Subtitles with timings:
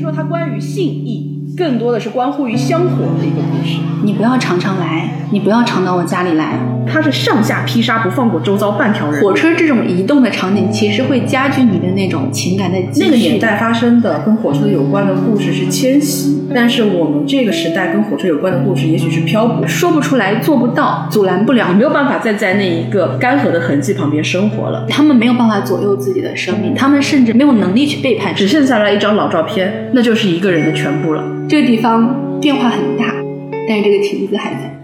[0.00, 3.78] 说它关于信义，更多的是关乎于香火的一个故事。
[4.02, 6.58] 你不要常常来，你不要常到我家里来。
[6.86, 9.20] 它是上下劈杀，不放过周遭半条人。
[9.20, 13.06] 火车这种移动的场景，其实会加剧你的那种情感的积蓄。
[13.06, 24.86] 那个年代发生的跟火车有关的故事是迁徙，但是我们这个时代跟火车有关的故事，也许是漂泊，说不出来，做不到，阻拦不了，没有办法再在那一个干涸的痕迹旁边生活了。
[24.88, 31.22] 他们没有办法左右自己的生命，他们甚至没有能力去背叛，只剩下来一张老照片，那就是一个人的全部了。
[31.48, 33.14] 这个地方变化很大，
[33.68, 34.79] 但是这个亭子还在。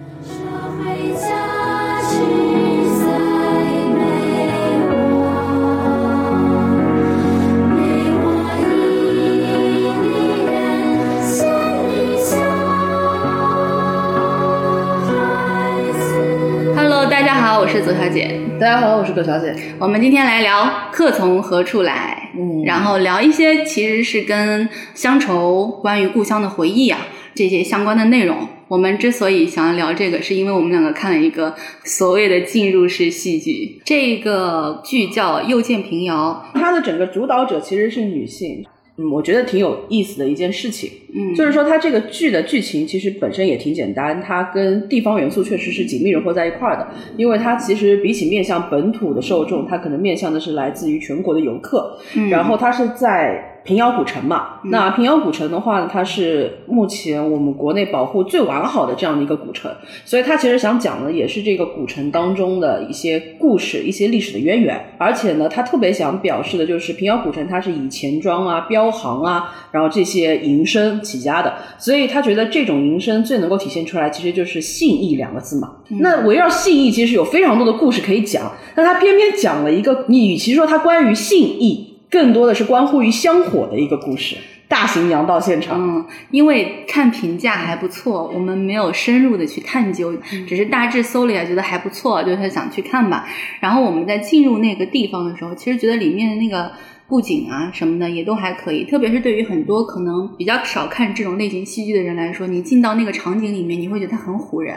[17.67, 19.53] 我是左小姐，大家好，我是葛小姐。
[19.81, 28.47] 我们今天来聊客从何处来，嗯，然后聊一些其实是跟乡愁、关于故乡的回忆啊这些相关的内容。
[28.69, 38.65] 我们之所以想要聊这个，是因为我们两个看了一个所谓的进入式戏剧，这个剧叫《又见平遥》，它的整个主导者其实是女性。
[38.99, 51.99] 嗯，我觉得挺有意思的一件事情，嗯，就是说它这个剧的剧情其实本身也挺简单，它跟地方元素确实是紧密融合在一块儿的，因为它其实比起面向本土的受众，它可能面向的是来自于全国的游客，
[52.31, 53.53] 然后它是在。
[53.67, 59.69] 平遥古城嘛，那平遥古城的话呢，它是目前我们国内保护最完好的这样的一个古城，
[60.05, 75.73] 所以它其实想讲的也是这个古城当中的一些故事、一些历史的渊源，而且呢，他特别想表示的就是平遥古城它是以钱庄啊、镖行啊，然后这些营生起家的，所以他觉得这种营生最能够体现出来，其实就是信义两个字嘛。
[76.01, 81.86] 那围绕信义，其实有非常多的故事可以讲，但他偏偏讲了一个，你与其说它关于信义。
[82.17, 84.37] 更多的是关乎于香火的一个故事，
[84.69, 85.79] 大型阳道现场。
[85.79, 90.17] 嗯，因为看评价还不错，我们没有深入的去探究，
[90.49, 93.29] 只是大致搜了一下，觉得还不错，就是想去看吧。
[93.61, 96.73] 然后我们在进入那个地方的时候，其实觉得里面的那个。
[97.09, 104.75] 布景啊什么的也都还可以，特别是对于很多可能比较少看这种类型戏剧的人来说，你进到那个场景里面，你会觉得它很唬人。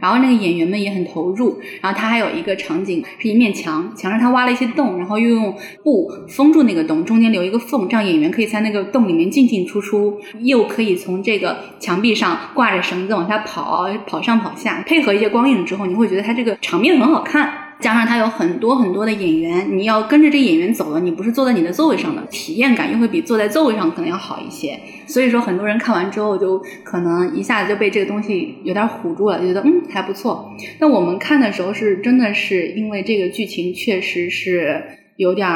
[0.00, 1.58] 然后那个演员们也很投入。
[1.80, 17.67] 然后他还有一个场景是一面墙，墙上他挖了一些洞，然后又用布封住那个洞，中间留一个缝，这样演员可以在那个洞里面进进出出，又可以从这个墙壁上挂着绳子往下跑，跑上跑下，配合一些光影之后，你会觉得他这个场面很好看。
[17.80, 24.78] 加上它有很多很多的演员，你要跟着这演员走了，你不是坐在你的座位上的，体验感又会比坐在座位上可能要好一些。
[25.06, 30.50] 所以说，很多人看完之后就可能一下子就被这个东西有点唬住了，就觉得嗯还不错。
[30.80, 34.82] 那我们看的时候是真的是因为这个剧情确实是
[35.16, 35.48] 有点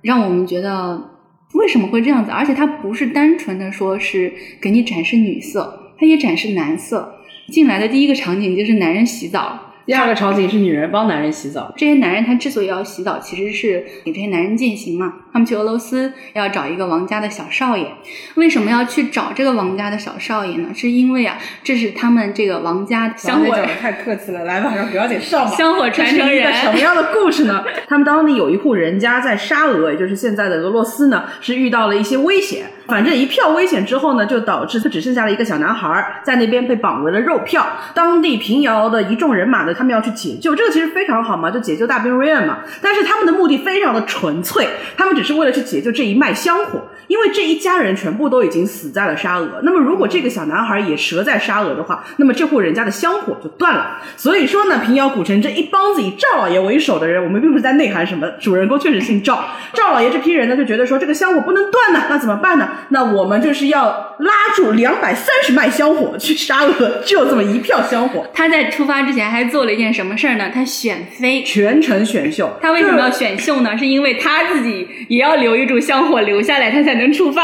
[0.00, 1.10] 让我们觉得
[1.54, 7.16] 为什么会这样子，而且它不是单纯的说是给你展示女色，它也展示男色。
[7.48, 9.67] 进来的第一个场景就是男人洗澡。
[9.88, 11.72] 第二个场景是女人帮男人洗澡。
[11.74, 15.14] 这些男人他之所以要洗澡，其实是给这些男人践行嘛。
[15.32, 17.86] 他们去俄罗斯要找一个王家的小少爷，
[18.34, 20.68] 为什么要去找这个王家的小少爷呢？
[20.74, 23.56] 是因为啊，这是他们这个王家香火。
[23.80, 25.56] 太客气了，来吧，让表姐上吧。
[25.56, 26.52] 香火传承人。
[26.52, 27.64] 什么样的故事呢？
[27.88, 32.66] 他们当地有一户人家在沙俄，也就是现在的俄罗斯呢，是遇到了一些危险。
[32.88, 37.66] 反正一票危险之后呢，就导致他只剩下了一个小男孩在那边被绑为了肉票。
[37.94, 42.60] 当地平遥的一众人马呢，他们要去解救，这个其实非常好嘛，就解救大兵瑞恩嘛。
[42.80, 44.66] 但是他们的目的非常的纯粹，
[44.96, 49.60] 他们只是为了去解救这一脉香火，因为这一家人全部都已经死在了沙俄。
[49.64, 53.98] 那么如果这个小男孩也折在沙俄的话，那么这户人家的香火就断了。
[54.16, 59.44] 所以说呢，平遥古城这一帮子以赵老爷为首的人，我们并不是在内涵什么，主人公确实姓赵。
[59.72, 62.68] 赵老爷这批人呢，就觉得说这个香火不能断呢，那怎么办呢？
[62.90, 68.26] 那我们就是要拉住两百三十脉香火去沙俄，就这么一票香火。
[68.34, 70.50] 他在出发之前还做了一件什么事儿呢？
[70.52, 72.58] 他选妃，全程选秀。
[72.60, 73.76] 他为什么要选秀呢？
[73.78, 77.42] 是因为他自己也要留一柱香火留下来，他才能出发。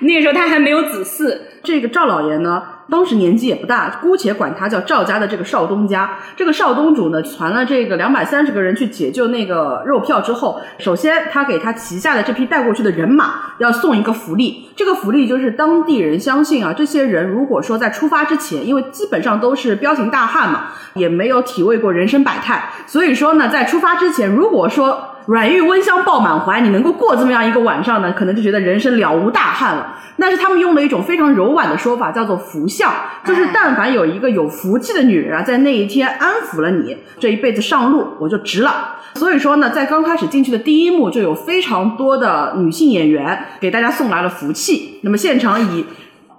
[0.00, 1.38] 那个时候他还没有子嗣。
[1.62, 2.62] 这个赵老爷呢？
[2.90, 6.18] 当时年纪也不大，姑且管他叫赵家的这个少东家。
[6.36, 14.70] 这个少东主呢，传了这个两百三十个人去解救那个肉票之后，首先他给他旗下的这批带过去的人马要送一个福利。
[14.74, 29.94] 这个福利就是当地人相信啊，这些人如果说在出发之前，因为基本上都是彪形大汉嘛，也没有体味过人生百态，所以说呢，在出发之前，如果说软玉温香抱满怀，你能够过这么样一个晚上呢，可能就觉得人生了无大憾了。
[30.18, 32.90] 但是他们用了一种非常柔婉的说法，叫做福相，
[33.26, 38.94] 就是但凡有一个有福气的女人啊，在那一天安抚了你，这一辈子上路我就值了。
[39.16, 44.98] 所以说呢，在刚开始进去的第一幕，就有非常多的女性演员给大家送来了福气。
[45.02, 45.84] 那么现场以。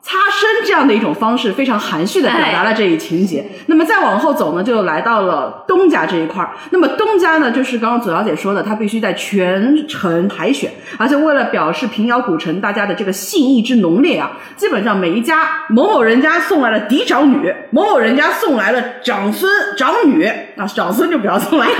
[0.02, 3.46] 擦身这样的一种方式，非常含蓄的表达了这一情节。
[3.68, 6.52] 那么再往后走呢，就来到了东家这一块儿。
[6.72, 20.26] 那么东家呢，就是刚刚左小姐说的，他必须在全城海选，而且为了表示平遥古城大家的这个信义之浓烈啊，基本上每一家某某人家送来了嫡长女，某某人家送来了长孙长女，
[20.58, 21.74] 啊，长孙就不要送来了，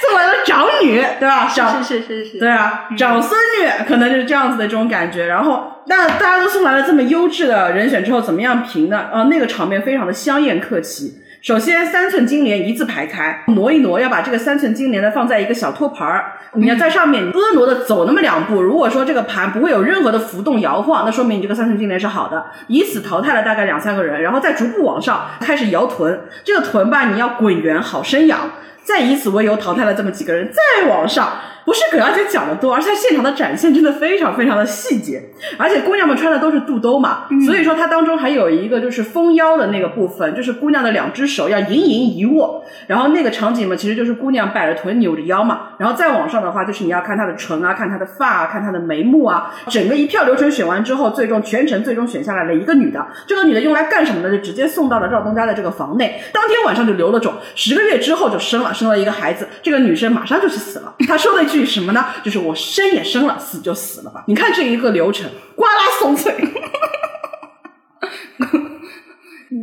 [0.00, 1.48] 送来了长女，对吧？
[1.48, 5.64] 是是是是，对啊，长孙女可能就是这样子的这种感觉，然后。
[5.86, 9.06] 那大家都送来了这么优质的人选之后，怎么样评呢？
[9.12, 11.16] 呃，那个场面非常的香艳客气。
[11.42, 18.60] 首先，三寸金莲一字排开，挪一挪，要把这个三寸金莲呢放在一个小托盘儿，你要在上面婀娜的走那么两步。
[18.60, 22.44] 如果说这个盘不会有任何的浮动摇晃，那说明你这个三寸金莲是好的。
[22.66, 28.50] 以此淘汰了大概两三个人，然后再逐步往上开始摇臀，这个臀吧你要滚圆好生养，
[28.84, 31.32] 再以此为由淘汰了这么几个人，再往上。
[31.70, 35.22] 不是葛小姐讲的多，而是她现场的展现真的非常非常的细节，
[35.56, 54.36] 而且姑娘们穿的都是肚兜嘛，所以说它当中还有一个就是封腰的那个部分，就是姑娘的两只手要盈盈一握，然后那个场景嘛，其实就是姑娘摆着臀扭着腰嘛，然后再往上的话，就是你要看她的唇啊，看她的发啊，看她的眉目啊，整个一票流程选完之后，最终全程最终选下来了一个女的，这个女的用来干什么呢？
[54.36, 61.59] 就直接送到了赵东家的这个房内，当天晚上就留了种，十个月之后就生了，生了一个孩子，这个女生马上就去死了，她说了一句。
[61.64, 62.06] 什么呢？
[62.24, 64.24] 就是我生也生了，死就死了吧。
[64.26, 66.34] 你看这一个流程，呱啦松脆。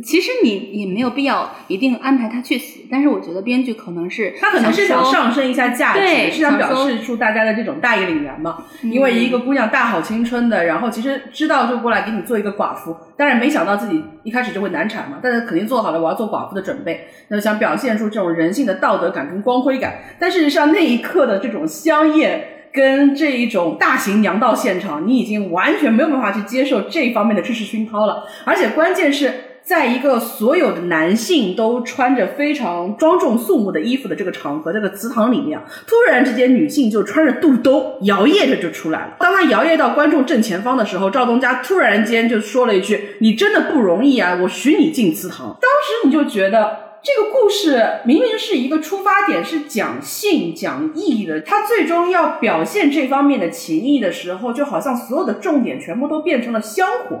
[0.02, 8.64] 其实你也没有必要一定安排他去死，但是我觉得编剧可能是他可能是想上升一下价值，是想表示出大家的这种大义凛然嘛。
[8.82, 15.20] 因为一个姑娘大好青春的，然后其实知道就过来给你做一个寡妇，但是没想到自己一开始就会难产嘛。
[15.22, 20.00] 但是肯定做好了我要做寡妇的准备，那想表现出这种人性的道德感跟光辉感。
[20.18, 22.44] 但事实上那一刻的这种香艳
[22.74, 29.32] 跟这一种大型娘道现场，你已经完全没有办法去接受这方面的知识熏陶了，而且关键是。
[29.68, 39.16] 在一个所有的男性都穿着非常庄重肃穆的衣服的这个场合，这个祠堂里面，突然之间女性就穿着肚兜摇曳着就出来了。
[39.20, 57.20] 当她摇曳到观众正前方的时候，赵东家突然间就说了一句：“你真的不容易啊，我许你进祠堂。”当时你就觉得这个故事明明是一个出发点是讲性讲义的，他最终要表现这方面的情谊的时候，就好像所有的重点全部都变成了香火。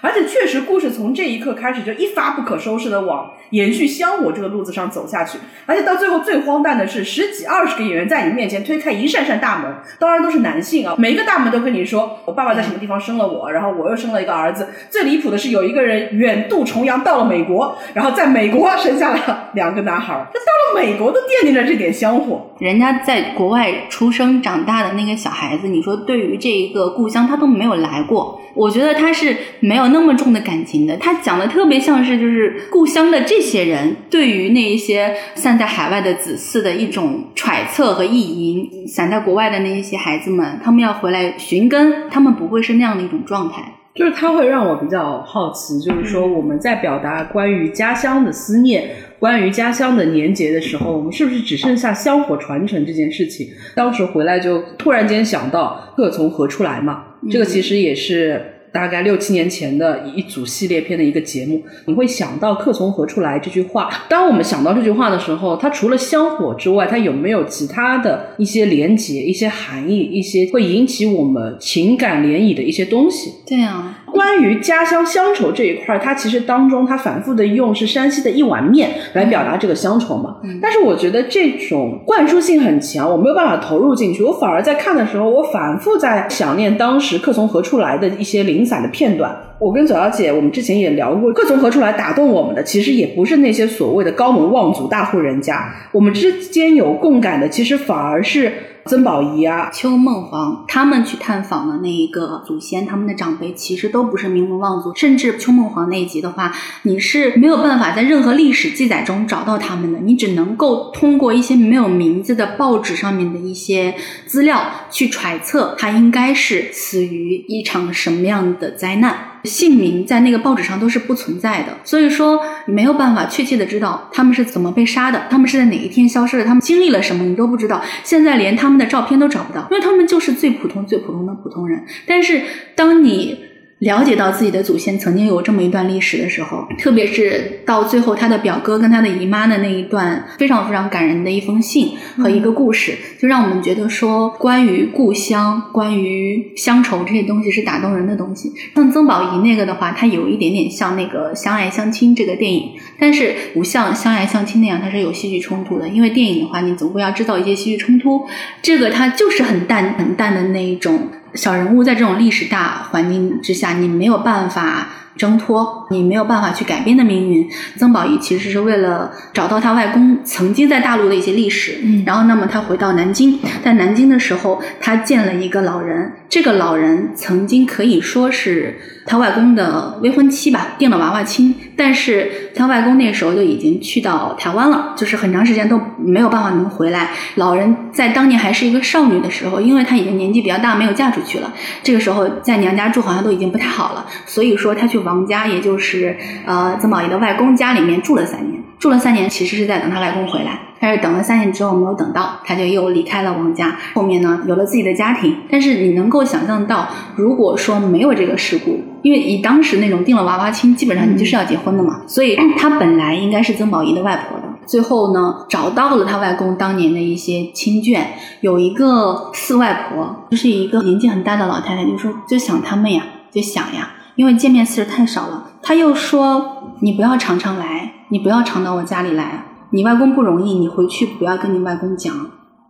[0.00, 5.38] 而且确实，故事从这一刻开始就一发不可收拾的往延续香火这个路子上走下去。
[5.66, 14.68] 而且到最后最荒诞的是，十几二十个演员在你面前推开一扇扇大门，当然都是男性啊，每一个大门都跟你说我爸爸在什么地方生了我，然后我又生了一个儿子。
[14.90, 20.14] 最离谱的是有一个人远渡重洋到了美国，然后在美国生下了两个男孩。
[20.32, 29.77] 他到了美国都惦记着这点香火，人家在国外出生长大的那个小孩子，你说对于这一个故乡他都没有来过，我觉得他是没。
[29.78, 38.88] 没有那么重的感情的，他讲的特别像是就是故乡的这些人对于那一些散在海外的子嗣的一种揣测和意淫。
[38.88, 43.72] 散在国外的那一些孩子们，他们要回来寻根，他们不会是那样的一种状态。
[43.94, 48.90] 就是他会让我比较好奇，就是说我们在表达关于家乡的思念、
[49.20, 53.46] 关于家乡的年节的时候，我们是不是只剩下香火传承这件事情？
[53.76, 58.54] 当时回来就突然间想到“客从何处来”嘛，这个其实也是。
[58.72, 63.88] 大概六七年前的一组系列片的一个节目，你会想到“客从何处来”这句话。
[64.08, 73.32] 当我们想到这句话的时候，它除了香火之外，它有没有其他的一些连接、一些含义、一些会引起我们情感涟漪的一些东西？
[73.46, 73.97] 对啊。
[74.12, 80.36] 关于家乡乡愁这一块，它其实当中它反复的用是山西的一碗面来表达这个乡愁嘛。
[80.60, 84.22] 但是我觉得这种灌输性很强，我没有办法投入进去。
[84.22, 89.36] 我反而在看的时候，我反复在想念当时客从何处来的一些零散的片段。
[89.58, 98.52] 我跟左小姐，我们之前也聊过，客从何处来打动我们的，其实也不是那些所谓的高门望族大户人家，我们之间有共感的，其实反而是。
[98.88, 106.50] 曾宝仪啊，邱梦黄，他们去探访的那一个祖先，他们的长辈其实都不是名门望族，甚至邱梦黄那一集的话，
[106.84, 119.18] 你是没有办法在任何历史记载中找到他们的，你只能够通过一些没有名字的报纸上面的一些资料去揣测，他应该是死于一场什么样的灾难。
[119.44, 127.82] 姓名在那个报纸上都是不存在的，所以说你没有办法确切的知道他们是怎么被杀的，他们是在哪一天消失的，他们经历了什么你都不知道。
[128.04, 131.84] 现在连他们的照片都找不到，因为他们就是最普通、最普通的普通人。
[132.06, 132.42] 但是
[132.74, 133.47] 当你
[133.80, 148.52] 了解到自己的祖先曾经有这么一段历史的时候，特别是到最后他的表哥跟他的姨妈的那一段非常非常感人的一封信和一个故事，就让我们觉得说，关于故乡、关于乡愁这些东西是打动人的东西。
[148.74, 155.88] 像曾宝仪那个的话，它有一点点像那个《相爱相亲》这个电影，但是不像《相爱相亲》那样，它是有戏剧冲突的。
[155.88, 158.26] 因为电影的话，你总归要制造一些戏剧冲突，
[158.60, 160.98] 这个它就是很淡很淡的那一种。
[161.38, 167.46] 小人物在这种历史大环境之下，你没有办法挣脱，你没有办法去改变的命运。
[167.76, 178.78] 曾宝仪其实是为了找到他外公曾经在大陆的一些历史，然后那么他回到南京，在南京的时候，他见了一个老人，这个老人曾经可以说是。
[179.10, 187.12] 他外公的未婚妻吧，定了娃娃亲，但是他外公那时候就已经去到台湾了，就是很长时间都没有办法能回来。
[187.36, 191.50] 老人在当年还是一个少女的时候，因为她已经年纪比较大，没有嫁出去了。
[191.82, 198.62] 这个时候在娘家住好像都已经不太好了，所以说她去王家，也就是呃曾宝仪的外公家里面住了三年。
[198.78, 200.60] 住了三年，其实是在等他外公回来。
[200.78, 203.76] 但是等了三年之后没有等到，他就又离开了王家。
[203.92, 205.36] 后面呢，有了自己的家庭。
[205.50, 206.86] 但是你能够想象到，
[207.16, 212.02] 如果说没有这个事故，因为以当时那种定了娃娃亲，基本上你就是要结婚的嘛。
[212.06, 214.44] 所以他本来应该是曾宝仪的外婆的。
[214.64, 218.00] 最后呢，找到了他外公当年的一些亲眷，
[218.42, 225.48] 有一个四外婆，就是一个年纪很大的老太太，就说就想他们呀，就想呀，因为见面次数太少了。
[225.62, 227.92] 他又说，你不要常常来。
[228.10, 232.12] 你不要常到我家里来，你外公不容易，你回去不要跟你外公讲，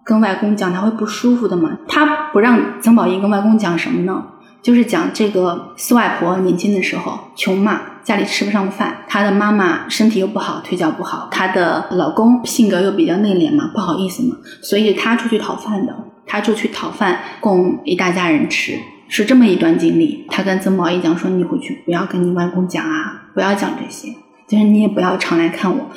[0.04, 1.78] 跟外公讲他会不舒服的嘛。
[1.86, 4.22] 他不让曾宝仪跟外公讲什么呢？
[4.60, 15.94] 就是讲这个四外婆年轻的时候穷嘛，家里吃不上饭，她的妈妈身体又不好，腿脚不好，她的老公性格又比较内敛嘛，不好意思嘛，所以她出去讨饭的，
[16.26, 18.72] 她就去讨饭供一大家人吃，
[19.08, 20.24] 是这么一段经历。
[20.28, 24.08] 他跟曾宝仪讲说：“你回去不要跟你外公讲啊，不要讲这些。”
[24.46, 25.90] 就是你也不要常来看我，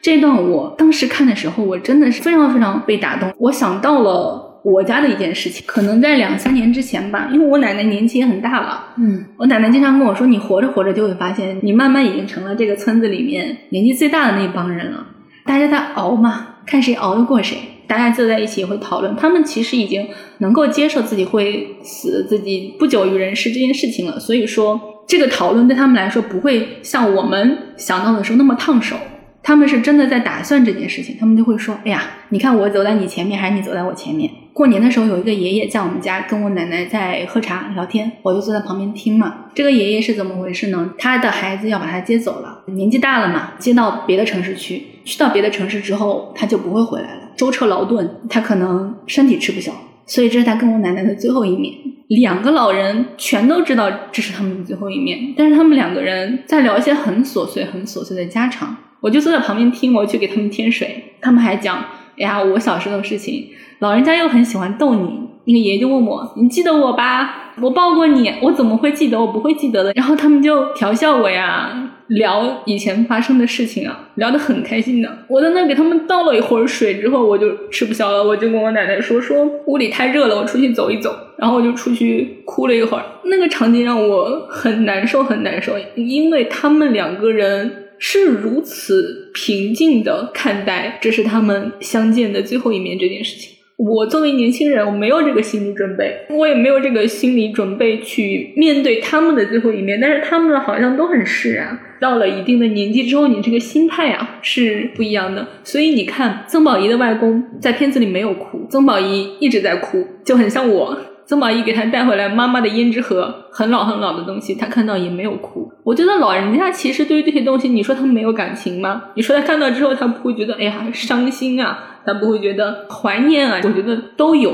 [0.00, 3.30] 这段我当时看的时候，我真的是非常非常被打动。
[3.38, 8.94] 我想到了我家的一件事情，可能在两三年之前吧，因为我奶奶年纪也很大了。
[8.96, 15.06] 嗯，我奶奶经常跟我说，你活着活着就会发现，你慢慢已经成了这个村子里面年纪最大的那帮人了。
[15.44, 17.58] 大家在熬嘛，看谁熬得过谁。
[17.88, 20.06] 大家坐在一起也会讨论，他们其实已经
[20.38, 24.20] 能够接受自己会死，自己不久于人世这件事情了。
[24.20, 24.94] 所以说。
[25.08, 28.94] 这个讨论对他们来说不会像我们想到的时候那么烫手，
[29.42, 39.46] 他们是真的在打算这件事情，他们就会说：“哎呀，你看我走在你前面，还是你走在我前面？”过年的时候有一个爷爷在我们家跟我奶奶在喝茶聊天，我就坐在旁边听嘛。
[39.54, 40.92] 这个爷爷是怎么回事呢？
[40.98, 49.72] 他的孩子要把他接走了，年纪大了嘛，接到别的城市去，去到别的城市之后他就不会回来了，舟车劳顿，他可能身体吃不消，
[50.04, 51.72] 所以这是他跟我奶奶的最后一面。
[52.08, 58.76] 两个老人全都知道这是他们的最后一面，但是他们两个人在聊一些很琐碎、很琐碎的家常。
[59.00, 61.14] 我就坐在旁边听，我去给他们添水。
[61.20, 61.84] 他们还讲
[62.18, 63.46] ：“哎呀，我小时候的事情。”
[63.78, 65.20] 老人家又很喜欢逗你。
[65.44, 67.52] 那个爷爷就问我：“你记得我吧？
[67.60, 69.20] 我抱过你，我怎么会记得？
[69.20, 71.87] 我不会记得的。”然后他们就调笑我呀。
[72.08, 75.18] 聊以前发生的事情啊，聊得很开心的。
[75.28, 83.04] 我在那给他们倒了一会儿水之后，我就吃不消了，我就跟我奶奶说：“说屋里太热了，我出去走一走。”然后我就出去哭了一会儿。
[83.24, 93.57] 那个场景让我很难受，很难受，因为他们两个人是如此平静的看待这是他们相见的最后一面这件事情。
[93.78, 100.00] 我作为年轻人，我没有这个心理准备，我也没有这个心理准备去面对他们的最后一面。
[100.00, 101.78] 但是他们好像都很释然。
[102.00, 105.46] 到了一定的年纪之后，你这个心态啊是不一样的。
[105.62, 110.98] 所以你看，曾宝仪的外公在片子里没有哭，曾宝仪一直在哭，就很像我。
[111.24, 115.70] 曾宝仪给他带回来妈妈的胭脂盒，很老很老的东西，他看到也没有哭。
[115.84, 119.10] 我觉得老人家其实对于这些东西，你说他没有感情吗？
[119.14, 123.60] 你说他看到之后，他不会觉得哎呀伤心啊，他不会觉得怀念啊？
[123.62, 124.50] 我觉得都有，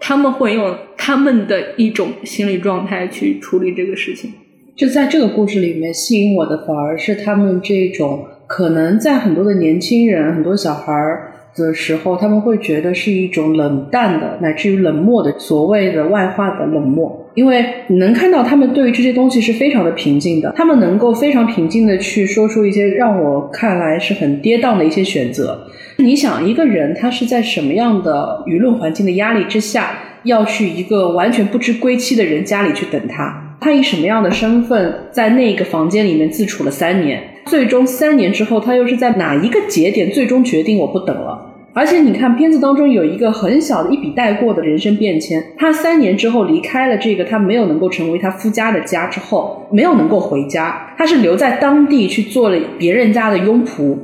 [0.00, 4.32] 他们会用他们的一种心理状态去处理这个事情。
[4.74, 11.32] 就在这个故事里面，吸引我的反而是他们这种可能在很多的年轻人、很多小孩儿。
[11.58, 25.68] 的时候，他们会觉得是一种冷淡的，乃至于冷漠的所谓的外化的冷漠，因为你能看到他们对于这些东西是非常的平静的，他们能够非常平静的去说出一些让我看来是很跌宕的一些选择。
[25.98, 33.58] 你想，一个人他是在什么样的舆论环境的压力之下，要去一个完全不知归期的人家里去等他？
[33.60, 37.22] 他以什么样的身份在那个房间里面自处了三年？
[37.44, 41.45] 最终三年之后，他又是在哪一个节点最终决定我不等了？
[41.78, 53.94] 而且你看片子当中有一个很小的一笔带过的人生变迁，他三年之后离开了这个他没有能够成为他夫家的家之后，没有能够回家，他是留在当地去做了别人家的佣仆。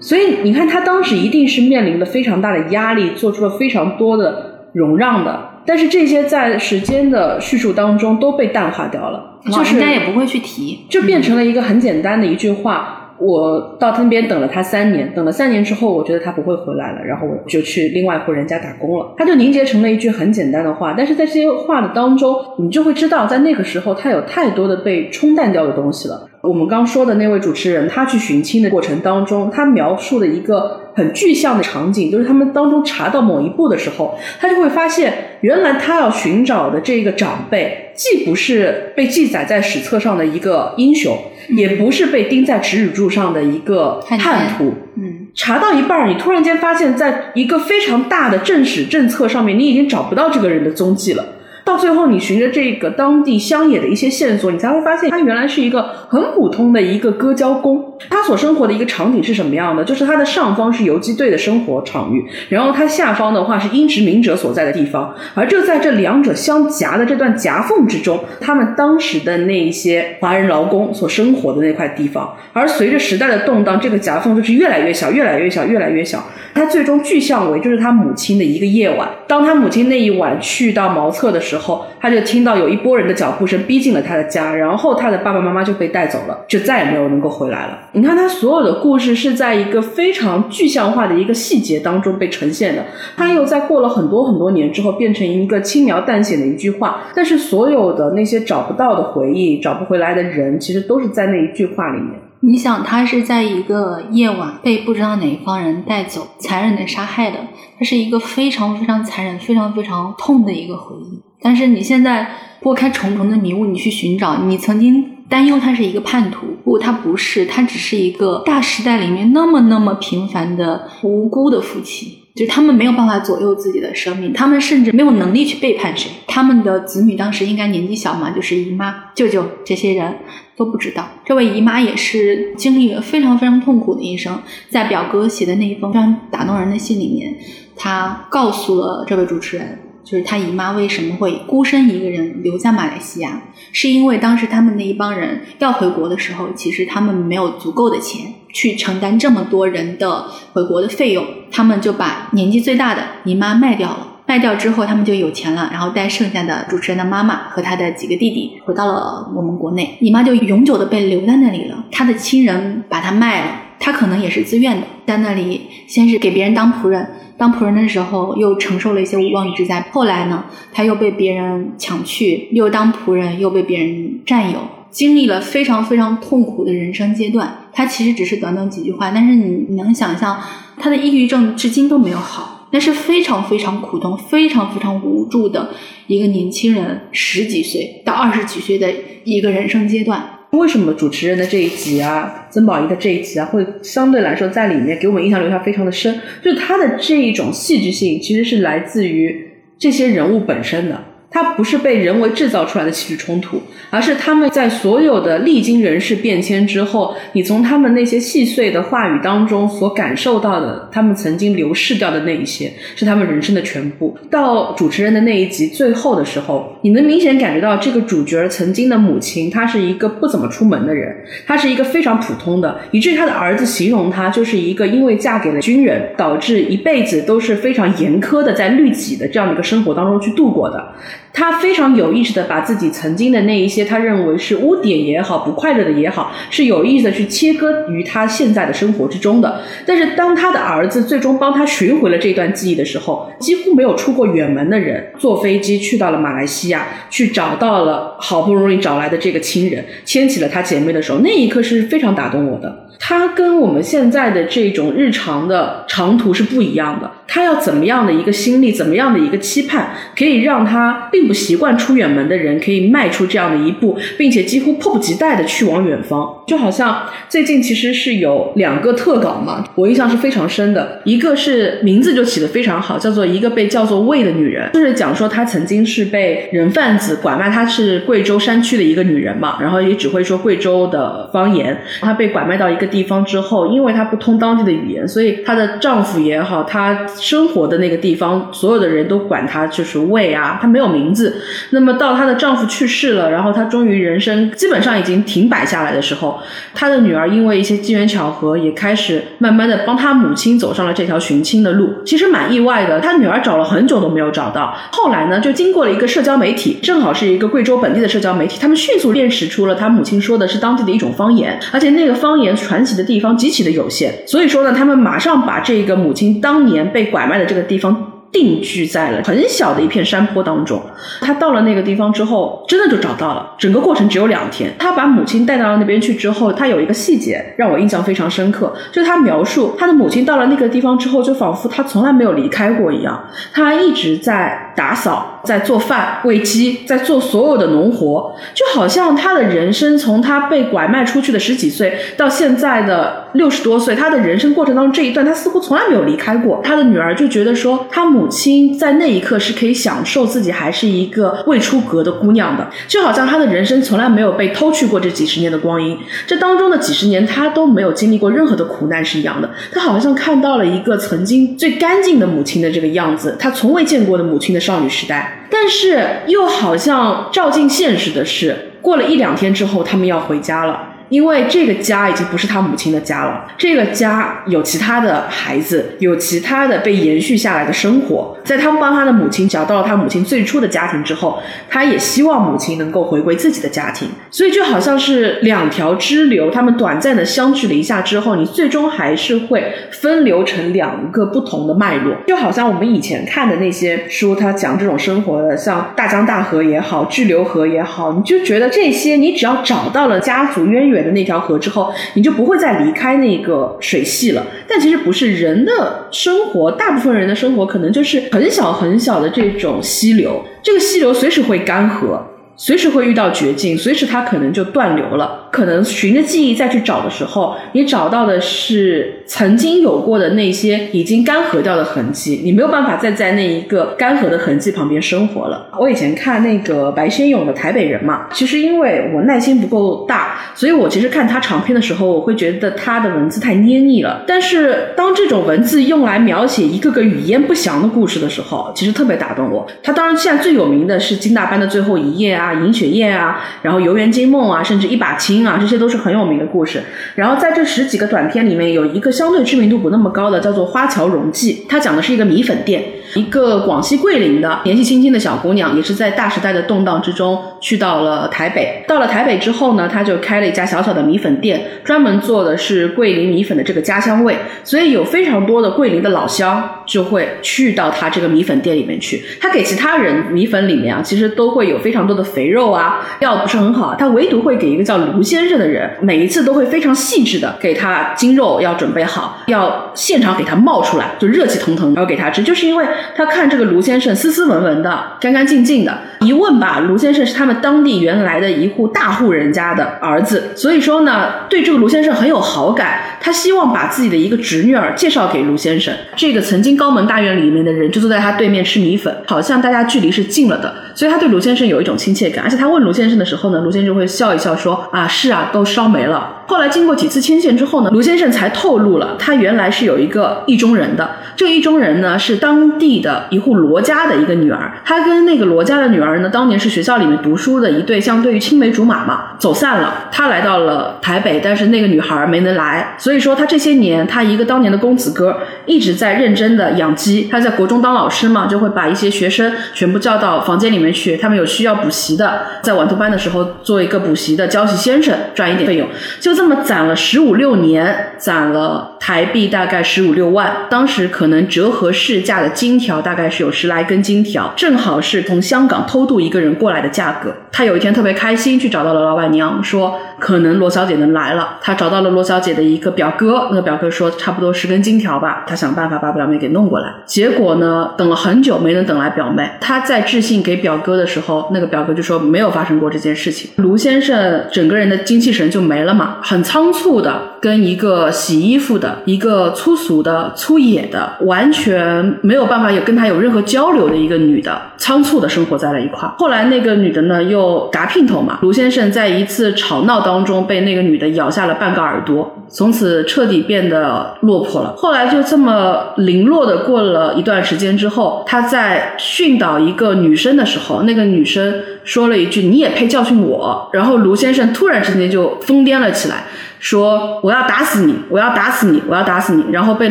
[0.00, 5.62] 所以你看，他当时一定是面临了非常大的压力，做出了非常多的容让的。
[5.64, 13.03] 但是这些在时间的叙述当中都被淡化掉了，就是人家也不会去提，就变成了一个很简单的一句话。
[13.24, 19.14] 我到那边等了他三年，等了三年之后，我觉得他不会回来了，然后我就去另外一户人家打工了。
[19.16, 26.28] 他就凝结成了一句很简单的话，但是在这些话的当中，你就会知道，在那个时候，他有太多的被冲淡掉的东西了。
[26.42, 41.16] 我们刚说的那位主持人，他去寻亲的过程当中，他描述的一个很具象的场景，就是他们当中查到某一步的时候，他就会发现，原来他要寻找的这个长辈，既不是被记载在史册上的一个英雄。
[41.48, 44.74] 也不是被钉在耻辱柱上的一个叛徒。
[44.96, 51.24] 嗯，查到一半，你突然间发现，在一个非常大的正史政策上面，你已经找不到这个人的踪迹了。
[51.64, 57.93] 到最后，你循着这个当地乡野的一些线索，你才会发现，他原来是一个很普通的一个割胶工。
[58.10, 59.84] 他所生活的一个场景是什么样的？
[59.84, 65.14] 就是他的上方是游击队的生活场域，然后他下方的话是英殖民者所在的地方。
[65.34, 72.34] 而就在这两者相夹的这段夹缝之中，他们当时的那一些华人劳工所生活的那块地方。
[72.52, 76.24] 而随着时代的动荡，这个夹缝就是越来越小，越来越小，越来越小。
[76.54, 79.08] 他最终具象为就是他母亲的一个夜晚。
[79.26, 87.78] 当他母亲那一晚去到茅厕的时候，他就听到有一波人的脚步声逼近了他的家，然后他的爸爸妈妈就被带走了，就再也没有能够回来了。
[87.96, 92.84] 你看，他所有的故事是在一个非常具象化的一个细节当中被呈现的。
[93.16, 97.04] 他又在过了很多很多年之后，变成一个轻描淡写的一句话。
[97.14, 102.10] 但是所有的那些找不到的回忆、找不回来的人，其实都是在那一句话里面。
[102.40, 107.38] 你想，他是在一个夜晚被不知道哪一方人带走，残忍的杀害的，
[107.78, 111.22] 他是一个非常非常残忍、非常非常痛的一个回忆。
[111.40, 112.28] 但是你现在
[112.60, 122.18] 拨开重重的迷雾，你去寻找，你曾经担忧他是一个叛徒，不，他不是，他只是一个大时代里面那么那么平凡的无辜的夫妻。
[122.34, 126.10] 就他们没有办法左右自己的生命，他们甚至没有能力去背叛谁。
[126.26, 130.16] 他们的子女当时应该年纪小嘛，就是姨妈、舅舅这些人
[130.56, 131.08] 都不知道。
[131.24, 137.36] 这位姨妈也是经历了非常非常痛苦的一生，在表哥写的那一封非常打动人的信里面，
[137.76, 148.34] 他告诉了这位主持人，就是他姨妈为什么会孤身一个人留在马来西亚，是因为当时他们那一帮人要回国的时候，其实他们没有足够的钱。
[148.56, 154.06] 去承担这么多人的回国的费用，他们就把年纪最大的姨妈卖掉了。
[154.26, 159.98] 卖掉之后，他们就有钱了，然后带剩下的主持人的妈妈和他的几个弟弟回到了我们国内。
[160.00, 161.84] 姨妈就永久的被留在那里了。
[161.90, 167.04] 他的亲人把他卖了，他可能也是自愿的，在那里先是给别人当仆人，
[167.36, 169.80] 当仆人的时候又承受了一些无妄之灾。
[169.92, 174.58] 后来呢，他又被别人抢去，又当仆人，又被别人占有。
[174.90, 180.40] 经历了非常非常痛苦的人生阶段，他其实只是短短几句话，但是你能想象
[180.78, 185.70] 他的抑郁症至今都没有好，那是非常非常苦痛、非常非常无助的
[186.06, 188.94] 一个年轻人，十几岁到二十几岁的
[189.24, 190.33] 一个人生阶段。
[190.58, 196.20] 为什么主持人的这一集啊，曾宝仪的这一集啊，会相对来说在里面给我们印象留下非常的深？
[196.42, 201.04] 就是他的这一种戏剧性，其实是来自于这些人物本身的。
[201.34, 214.16] 它不是被人为制造出来的戏剧冲突，而是他们在所有的历经人事变迁之后，你从他们那些细碎的话语当中所感受到的，他们曾经流逝掉的那一些，是他们人生的全部。
[214.30, 221.12] 到主持人的那一集最后的时候，你能明显感觉到这个主角曾经的母亲，她是一个不怎么出门的人，
[221.44, 230.94] 她是一个非常普通的，以至于他的儿子形容她就是一个因为嫁给了军人，导致一辈子都是非常严苛的在律己的这样的一个生活当中去度过的。
[231.34, 239.60] 他非常有意识的把自己曾经的那一些他认为是污点也好，不快乐的也好，是有意识的去切割于他现在的生活之中的。
[239.84, 252.83] 但是当他的儿子最终帮他寻回了这段记忆的时候，几乎没有出过远门的人坐飞机去到了马来西亚，去找到了好不容易找来的这个亲人，牵起了他姐妹的手，那一刻是非常打动我的。
[253.06, 257.10] 他跟我们现在的这种日常的长途是不一样的。
[257.26, 261.24] 他要怎么样的一个心力，怎么样的一个期盼，可以让他并。
[261.24, 266.44] 不习惯出远门的人可以迈出这样的一步，并且几乎迫不及待的去往远方。
[266.46, 271.00] 就好像最近其实是有两个特稿嘛，我印象是非常深的。
[271.04, 281.80] 一个是名字就起得非常好，叫做一个被叫做魏的女人，就是讲说她曾经是被人贩子拐卖，她是贵州山区的一个女人嘛，然后也只会说贵州的方言。
[282.02, 291.36] 她被拐卖到一个地方之后，因为她不通当地的语言，所以她的丈夫也好，她生活的那个地方所有的人都管她就是魏啊，她没有名字。
[291.70, 296.38] 那么到她的丈夫去世了，然后她终于人生基本上已经停摆下来的时候，
[296.72, 301.92] 她的女儿因为一些机缘巧合，也开始慢慢的帮她母亲走上了这条寻亲的路。
[302.06, 304.74] 其实蛮意外的，她女儿找了很久都没有找到。
[304.92, 314.26] 后来呢，就经过了一个社交媒体，正好是一个贵州本地的社交媒体，他们迅速辨识出了她母亲说的是当地的一种方言，而且那个方言传起的地方极其的有限。
[314.26, 318.12] 所以说呢，他们马上把这个母亲当年被拐卖的这个地方。
[318.34, 320.82] 定居在了很小的一片山坡当中。
[321.20, 323.54] 他到了那个地方之后，真的就找到了。
[323.56, 324.74] 整个过程只有两天。
[324.76, 333.24] 他把母亲带到了那边去之后，他有一个细节让我印象非常深刻，就是他描述他的母亲到了那个地方之后，就仿佛他从来没有离开过一样。
[333.52, 346.60] 他一直在打扫，在做饭、喂鸡，在做所有的农活，就好像他的人生从他被拐卖出去的十几岁到现在的六十多岁，他的人生过程当中这一段，他似乎从来没有离开过。
[346.62, 348.28] 他的女儿就觉得说，他母。
[348.34, 359.48] 亲在那一刻是可以享受自己还是一个未出阁的姑娘的，就好像她的人生从来没有被偷去过这几十年的光阴，这当中的几十年她都没有经历过任何的苦难是一样的。
[359.70, 370.93] 她好像看到了一个曾经最干净的母亲的这个样子，她从未见过的母亲的少女时代，但是又好像照进现实的是，过了一两天之后，他们要回家了。
[371.08, 378.36] 因为这个家已经不是他母亲的家了，这个家有其他的孩子，有其他的被延续下来的生活。
[378.42, 381.38] 在他们帮他的母亲找到了他母亲最初的家庭之后，
[381.68, 384.08] 他也希望母亲能够回归自己的家庭。
[384.30, 392.16] 所以就好像是两条支流，他们短暂的相聚了一下之后，你最终还是会分流成两个不同的脉络。
[392.26, 400.93] 就好像我们以前看的那些书，他讲这种生活的，像大江大河也好，巨流河也好，你就觉得这些，你只要找到了家族渊源。
[400.94, 404.46] 远的那条河之后，你就不会再离开那个水系了。
[404.66, 412.18] 但其实不是，人的生活，大部分人的生活可能就是很小很小的这种溪流，这个溪流随时会干涸。
[412.56, 415.43] 随时会遇到绝境，随时它可能就断流了。
[415.54, 425.68] 可能循着记忆再去找的时候，你找到的是曾经有过的那些已经干涸掉的痕迹，你没有办法再在那一个干涸的痕迹旁边生活了。
[425.78, 434.24] 我以前看那个白先勇的《台北人》嘛，其实因为我耐心不够大，所以我其实看他长篇的时候，我会觉得他的文字太捏腻了。
[434.26, 439.64] 但是当这种文字用来描写一个个语焉不详的故事的时候，其实特别打动我。
[439.82, 442.44] 他当然现在最有名的是金大班的最后一页啊。
[442.44, 446.82] 啊，银雪夜啊，然后游园惊梦啊，甚至一把青啊，这些都是很有名的故事。
[447.14, 452.82] 然后在这十几个短片里面，有一个相对知名度不那么高的，叫做《花桥荣记》，它讲的是一个米粉店。
[453.14, 458.84] 一个广西桂林的年纪轻轻的小姑娘，也是在大时代的动荡之中去到了台北。
[458.88, 464.36] 到了台北之后呢，她就开了一家小小的米粉店，专门做的是桂林米粉的这个家乡味。
[464.64, 469.22] 所以有非常多的桂林的老乡就会去到她这个米粉店里面去。
[469.40, 473.94] 她给其他人米粉里面啊，其实都会有非常多的肥肉啊，料不是很好。
[473.94, 482.84] 她唯独会给一个叫卢先生的人，每一次都会非常细致的给他精肉要准备好，要现场给他冒出来，就热气腾腾然后给他吃，就是因为。
[483.16, 485.98] 他看这个卢先生斯斯文文的，干干净净的。
[486.20, 493.00] 一问吧，卢先生是他们当地原来的一户大户人家的儿子，所以说呢，对这个卢先生很有好感。
[493.20, 495.94] 他希望把自己的一个侄女儿介绍给卢先生。
[496.14, 502.44] 这个曾经高门大院里面的人就坐在他对面吃米粉，好像大家距离是近了的，所以他对卢先生有一种亲切感。
[502.44, 511.16] 而且他问卢先生的时候呢，卢先生会笑一笑说：“啊，是是啊，都烧没了。”后来经过几次牵线之后呢，卢先生才透露了，他原来是有一个意中人的。
[511.36, 514.72] 这个意中人呢，是当地的一户罗家的一个女儿。
[514.84, 520.08] 他跟那个罗家的女儿呢，当年是学校里面读书的一对，相对于青梅竹马嘛，走散了。
[520.12, 522.94] 他来到了台北，但是那个女孩没能来。
[522.98, 527.28] 所以说，他这些年，他一个当年的公子哥，一直在认真的养鸡。
[527.30, 535.88] 他在国中当老师嘛，就会把一些学生全部叫到房间里面去，他们有需要补习的，在晚读班的时候做一个补习的教习先生，赚一点费用。
[536.20, 538.90] 就这么攒了十五六年，攒了。
[539.04, 547.30] 台币大概十五六万，当时可能折合市价的金条大概是有十来根金条，正好是从香港偷渡一个人过来的价格。
[547.52, 551.58] 他有一天特别开心，去找到了老板娘，说可能罗小姐能来了。
[551.60, 556.88] 他找到了罗小姐的一个表哥，那个表哥说差不多十根金条吧，他想办法把表妹给弄过来。
[557.04, 559.46] 结果呢，等了很久没能等来表妹。
[559.60, 563.50] 他在致信给表哥的时候，那个表哥就说没有发生过这件事情。
[563.56, 576.14] 卢先生整个人的精气神就没了嘛，很仓促的跟一个洗衣服的、一个粗俗的、粗野的，完全没有办法有跟他有任何交流的一个女的，仓促的生活在了一块儿。
[576.16, 584.72] 后来那个女的呢，又嘎姘头嘛，卢先生在一次吵闹当中被那个女的咬下了半个耳朵，从此彻底变得落魄了。
[584.78, 596.13] 后来就这么零落的过了一段时间之后，他在训导一个女生的时候，那个女生说了一句：“你也配教训我？”然后卢先生突然之间就疯癫了起来。
[596.14, 599.90] Союза 说我要打死你，我要打死你，我要打死你，然后被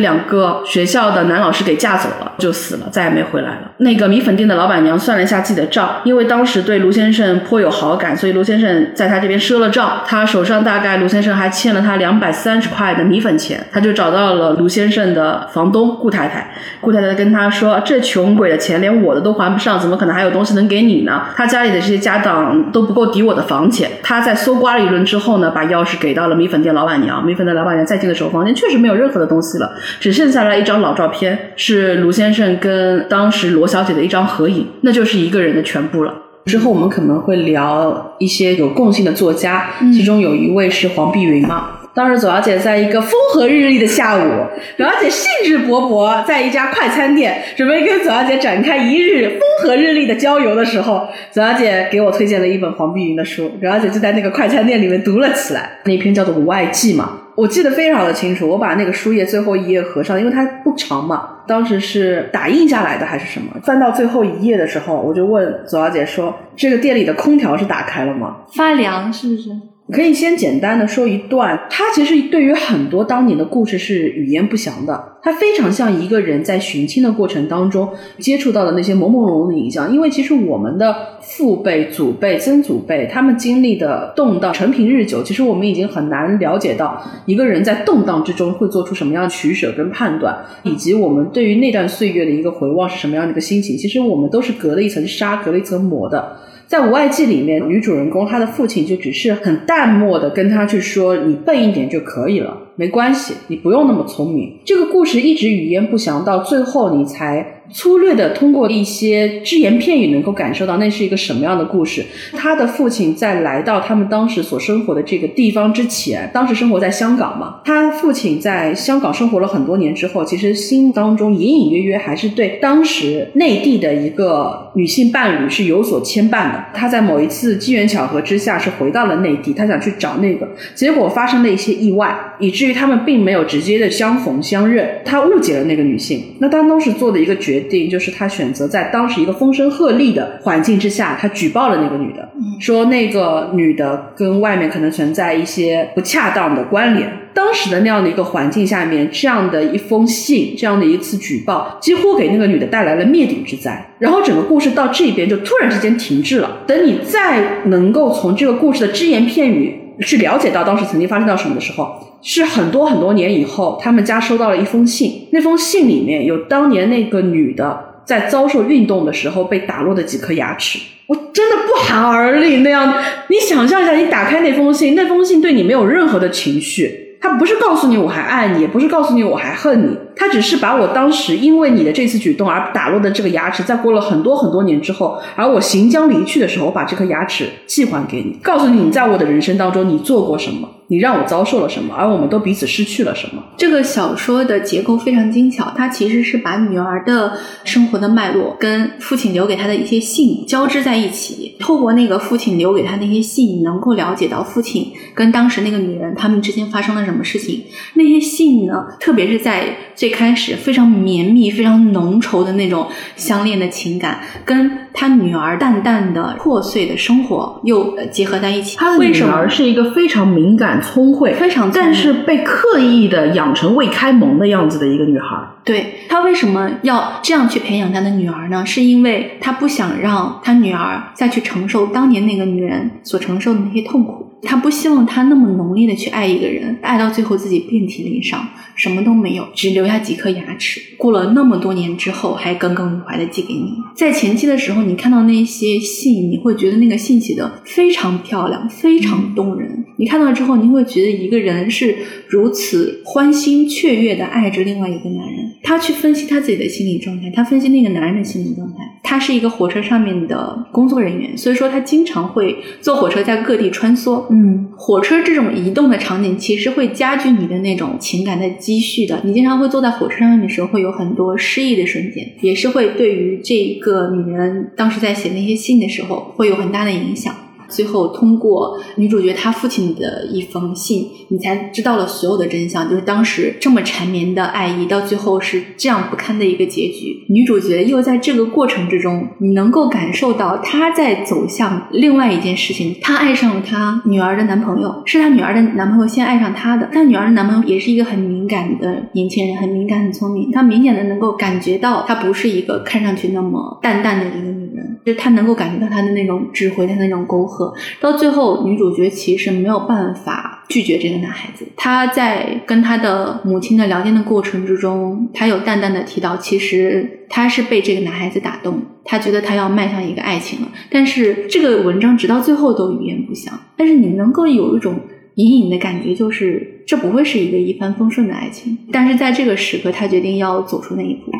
[0.00, 3.70] 两个学校的男老师给架走了，就死了，再也没回来了。
[3.76, 21.22] 那个米粉店的老板娘算了一下自己的账，因为当时对卢先生颇有好感，所以卢先生在他这边赊了账，他手上大概卢先生还欠了他两百三十块的米粉钱，他就找到了卢先生的房东顾太太，顾太太跟他说：“这穷鬼的钱连我的都还不上，怎么可能还有东西能给你呢？
[21.36, 26.63] 他家里的这些家当都不够抵我的房钱。”他在搜刮了一轮之后呢，把钥匙给到了米粉。
[26.64, 36.12] 店老板娘，米粉的老板娘再进的时候，房间确实没有任何的东西了，只剩下来一张老照片，是卢先生跟当时罗小姐的一张合影，那就是一个人的全部了。
[36.46, 41.68] 之后我们可能会聊一些有共性的作家，其中有一位是黄碧云嘛。
[41.94, 44.28] 当时左小姐在一个风和日丽的下午，
[44.76, 55.78] 左小姐兴致勃勃在一家快餐店准备跟左小姐展开一日风和日丽的郊游的时候，左小姐给我推荐了一本黄碧云的书，左小姐就在那个快餐店里面读了起来。
[55.84, 58.48] 那篇叫做《无爱记》嘛，我记得非常的清楚。
[58.48, 63.52] 我把那个书页最后一页合上，因为它不长嘛，当时是打印下来的还是什么？
[63.62, 68.38] 翻到最后一页的时候，我就问左小姐说：“这个店里的空调是打开了吗？
[68.56, 69.50] 发凉是不是？”
[69.92, 79.92] 可以先简单的说一段，它其实对于很多当年的故事是语言不详的，它非常像一个人在寻亲的过程当中接触到的那些朦朦胧胧的影像。
[79.92, 93.76] 因为其实我们的父辈、祖辈、曾祖辈他们经历的动荡，陈平日久，其实我们已经很难了解到一个人在动荡之中会做出什么样的取舍跟判断，以及我们对于那段岁月的一个回望是什么样的一个心情。
[93.76, 96.38] 其实我们都是隔了一层纱，隔了一层膜的。
[96.66, 107.62] 在《无爱记》里面，女主人公她的父亲就只是很淡漠的跟她去说：“你笨一点就可以了，没关系，你不用那么聪明。”这个故事一直语焉不详，到最后你才。
[107.72, 112.04] 粗略的通过一些只言片语，能够感受到那是一个什么样的故事。
[112.32, 117.60] 他的父亲在来到他们当时所生活的这个地方之前，当时生活在香港嘛。
[117.64, 126.66] 他父亲在香港生活了很多年之后，其实心当中隐隐约约还是对当时内地的一个女性伴侣是有所牵绊的。
[126.74, 135.00] 他在某一次机缘巧合之下是回到了内地，他想去找那个，结果发生了一些意外，以至于他们并没有直接的相逢相认。
[135.04, 137.63] 他误解了那个女性，那他当时做的一个决。
[137.64, 142.28] 决定就是他选择在当时一个风声鹤唳的环境之下，他举报了那个女的，
[142.60, 147.10] 说那个女的跟外面可能存在一些不恰当的关联。
[147.32, 153.94] 当时的那样的一个环境下面，这样的一封信，这样的一次举报，几乎给那个女的带来了灭顶之灾。
[153.98, 156.58] 然后整个故事到这边就突然之间停滞了。
[156.66, 162.03] 等你再能够从这个故事的只言片语去了解到当时曾经发生到什么的时候。
[162.24, 165.28] 是很多很多年以后，他们家收到了一封信。
[165.30, 170.78] 那封信里面有当年那个女的在遭受运动的时候被打落的几颗牙齿。
[171.06, 172.94] 我真的不寒而栗那样。
[173.28, 190.66] 你想象一下，你打开那封信，那封信对你没有任何的情绪，它不是告诉你我还爱你，也不是告诉你我还恨你，它只是把我当时因为你的这次举动而打落的这个牙齿，在过了很多很多年之后，而我行将离去的时候，我把这颗牙齿寄还给你，告诉你你在我的人生当中你做过什么。
[190.88, 193.42] 你让我遭受了什么，而我们都彼此失去了什么？
[193.56, 201.56] 这个小说的结构非常精巧，它其实是把女儿的生活的脉络跟父亲留给她的一些信交织在一起。
[201.58, 207.64] 透过那个父亲留给她那些信，能够了解到父亲跟当时那个女人他们之间发生了什么事情。
[207.94, 218.76] 那些信呢，特别是在最开始非常绵密、非常浓稠的那种相恋的情感，跟他女儿淡淡的破碎的生活又结合在一起。
[218.76, 220.74] 他的女儿是一个非常敏感。
[220.84, 225.36] 聪慧，非常，但是被刻意的养成未开蒙的样子的一个女孩。
[225.64, 228.64] 对她为什么要这样去培养她的女儿呢？
[228.66, 234.33] 是因为她不想让她女儿再去承受当年那个女人所承受的那些痛苦。
[234.44, 240.80] 他不希望他那么浓烈的去爱一个人，爱到最后自己遍体鳞伤，什么都没有，只留下几颗牙齿。
[240.96, 243.72] 过了那么多年之后，还耿耿于怀的寄给你。
[243.94, 249.84] 在前期的时候，你看到那些信，你会觉得那个信写的非常漂亮，非常动人。
[249.96, 251.96] 你看到之后，你会觉得一个人是
[252.28, 255.52] 如此欢欣雀跃的爱着另外一个男人。
[255.62, 258.83] 他去分析他自己的心理状态，他分析那个男人的心理状态。
[259.06, 264.24] 他是一个火车上面的工作人员，所以说他经常会坐火车在各地穿梭。
[264.30, 269.20] 嗯，火车这种移动的场景，其实会加剧你的那种情感的积蓄的。
[269.22, 277.34] 你经常会坐在火车上面的时候，会有很多失意的瞬间，也是会对于这个女人当时在写那些信的时候，会有很大的影响。
[277.74, 282.88] 最后通过女主角她父亲的一封信，你才知道了所有的真相。
[282.88, 287.24] 就是当时这么缠绵的爱意，到最后是这样不堪的一个结局。
[287.28, 292.94] 女主角又在这个过程之中，你能够感受到她在走向另外一件事情。
[293.00, 296.88] 她爱上了她女儿的男朋友，是她女儿的男朋友先爱上她的。
[296.92, 300.50] 她女儿的男朋友也是一个很敏感的年轻人，很敏感、很聪明。
[300.52, 304.63] 他明显的能够感觉到，她不是一个看上去那么淡淡的一个女，
[305.04, 307.74] 就是他能够感觉到他的那种智慧，她那种沟壑。
[308.00, 311.66] 到最后，女主角其实没有办法拒绝这个男孩子。
[311.76, 320.68] 她在跟她的母亲的聊天的过程之中，她有淡淡的提到，其实她是被这个男孩子打动，她觉得她要迈向一个爱情了。
[320.90, 323.60] 但是这个文章直到最后都语言不详。
[323.76, 324.98] 但是你能够有一种
[325.34, 328.78] 隐隐的感觉，就是这不会是一个一帆风顺的爱情。
[328.90, 331.30] 但是在这个时刻，她决定要走出那一步。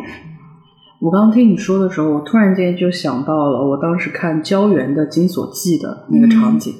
[1.05, 6.73] 我刚刚听你说的时候，我突然间就想到了我当时看胶原的《金锁记》的那个场景。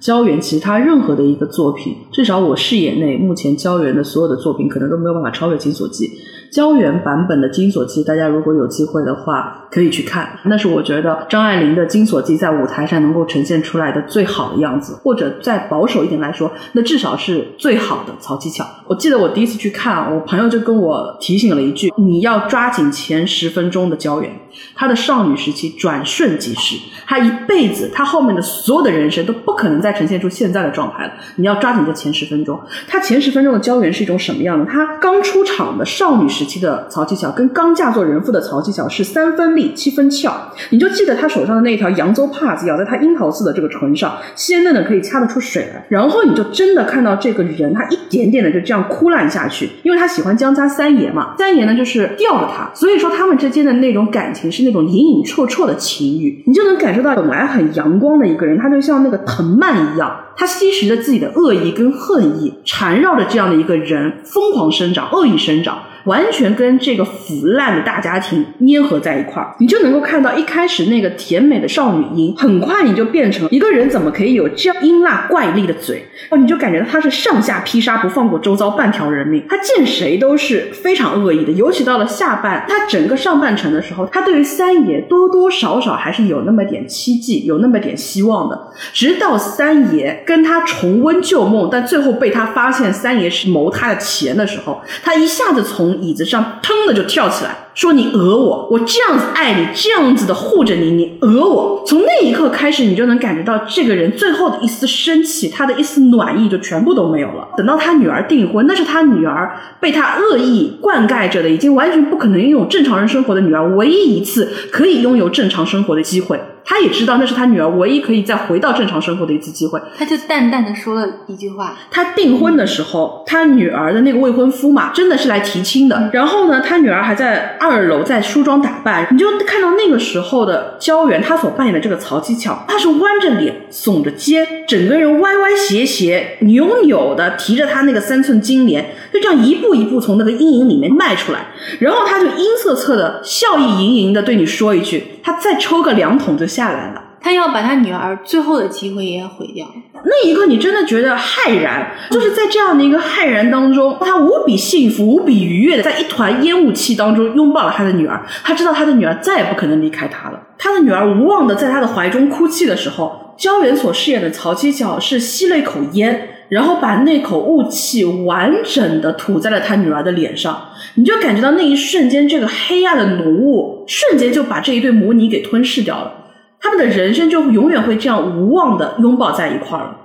[0.00, 6.06] 胶原其实他任何的一个作品，至少我视野内，目前胶原的所有的作品可能都没有办法超越《金锁记》。
[6.50, 10.28] 胶原版本的《金锁记》，大家如果有机会的话可以去看。
[10.46, 18.64] 那是我觉得张爱玲的《金锁记》在舞台上能够呈现出来的最好的样子，或者再保守一点来说，那至少是最好的曹七巧。
[18.88, 24.32] 我记得我第一次去看，我朋友就跟我提醒了一句：“你要抓紧前十分钟的胶原，
[24.74, 31.12] 她的少女时期转瞬即逝，她一辈子，她后面的所有的人生都不可能再呈现出现在的状态了。
[31.36, 32.58] 你要抓紧这前十分钟。
[32.86, 34.64] 她前十分钟的胶原是一种什么样的？
[34.64, 40.32] 她刚出场的少女时期的曹七巧，跟刚嫁做人妇的曹七巧是三分力七分俏。
[40.70, 45.84] 你就记得她手上的那条扬州帕子，咬在她樱桃似的这个唇上，鲜嫩的可以掐得出水来。
[45.90, 48.77] 然后你就真的看到这个人，他一点点的就这样。
[48.84, 65.78] 枯烂下去，因为他喜欢江家三爷嘛，三爷呢就是吊着他，所以说他们之间的那种感情是那种隐隐绰绰的情欲，你就能感受到本来很阳光的一个人，他就像那个藤蔓一样，他吸食着自己的恶意跟恨意，缠绕着这样的一个人疯狂生长，恶意生长。
[66.04, 76.04] 完全跟这个腐烂的大家庭粘合在一块儿，你就能够看到一开始那个甜美的少女音，很快你就变成一个人怎么可以有这样阴辣怪力的嘴？
[76.30, 81.52] 哦，你就感觉到他是上下劈杀，不放过周遭半条人命，他见谁都是非常恶意的。
[81.52, 88.58] 尤其到了下半，他整个上半程的时候，他对于三爷多多少少还是有那么点期冀，有那么点希望的。
[88.92, 98.68] 直到三爷跟他重温旧梦，但最后被他发现三爷是谋他的钱的时候，他一下子从从椅子上腾的就跳起来，说：“你讹我！
[98.72, 107.46] 我这样子爱你，这样子的护着你，你讹我！”从那一刻开始，你就能感觉到这个人最后的一丝生气，他的一丝暖意就全部都没有了。
[107.56, 116.40] 等到他女儿订婚，那是他女儿被他恶意灌溉着的，已经完全不可能拥有正常人生活的女儿，唯一一次可以拥有正常生活的机会。
[116.64, 119.80] 他也知道那是他女儿唯一可以再回到正常生活的一次机会。
[119.96, 126.10] 他就淡淡的说了一句话：“他订婚的时候，他女儿的那个未婚夫嘛，真的是来提亲的。
[126.12, 129.06] 然后呢，他女儿还在二楼在梳妆打扮。
[129.12, 141.46] 你就看到那个时候的焦原，他所扮演的这个曹七巧，他是弯着脸、耸着肩，整个人歪歪斜斜、扭扭的，提着他那个三寸金莲，就这样一步一步从那个阴影里面迈出来。
[141.78, 149.66] 然后他就阴恻恻的、笑意盈盈的对你说一句：他再抽个两桶就。”下来了，他要把他女儿最后的机会也毁掉。
[150.04, 158.24] 那一刻，你真的觉得骇然，就是在这样的一个骇然当中，他无比幸福、无比愉悦的，在一团烟雾气当中拥抱了他的女儿。
[158.42, 160.40] 他知道他的女儿再也不可能离开他了。
[160.56, 170.58] 他的女儿无望的在他的怀中哭泣的时候，焦原所饰演的曹七巧是吸了一口烟，然后把那口雾气完整的吐在了他女儿的脸上。
[170.94, 176.17] 你就感觉到那一瞬间，这个黑暗的浓雾瞬间就把这一对母女给吞噬掉了。
[176.60, 179.98] 他们的人生就永远会这样无望的拥抱在一块儿了，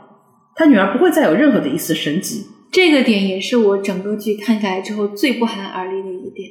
[0.56, 2.46] 他女儿不会再有任何的一丝生机。
[2.72, 6.50] 这个点也是我整个剧看下来之后最不寒而栗的一个点。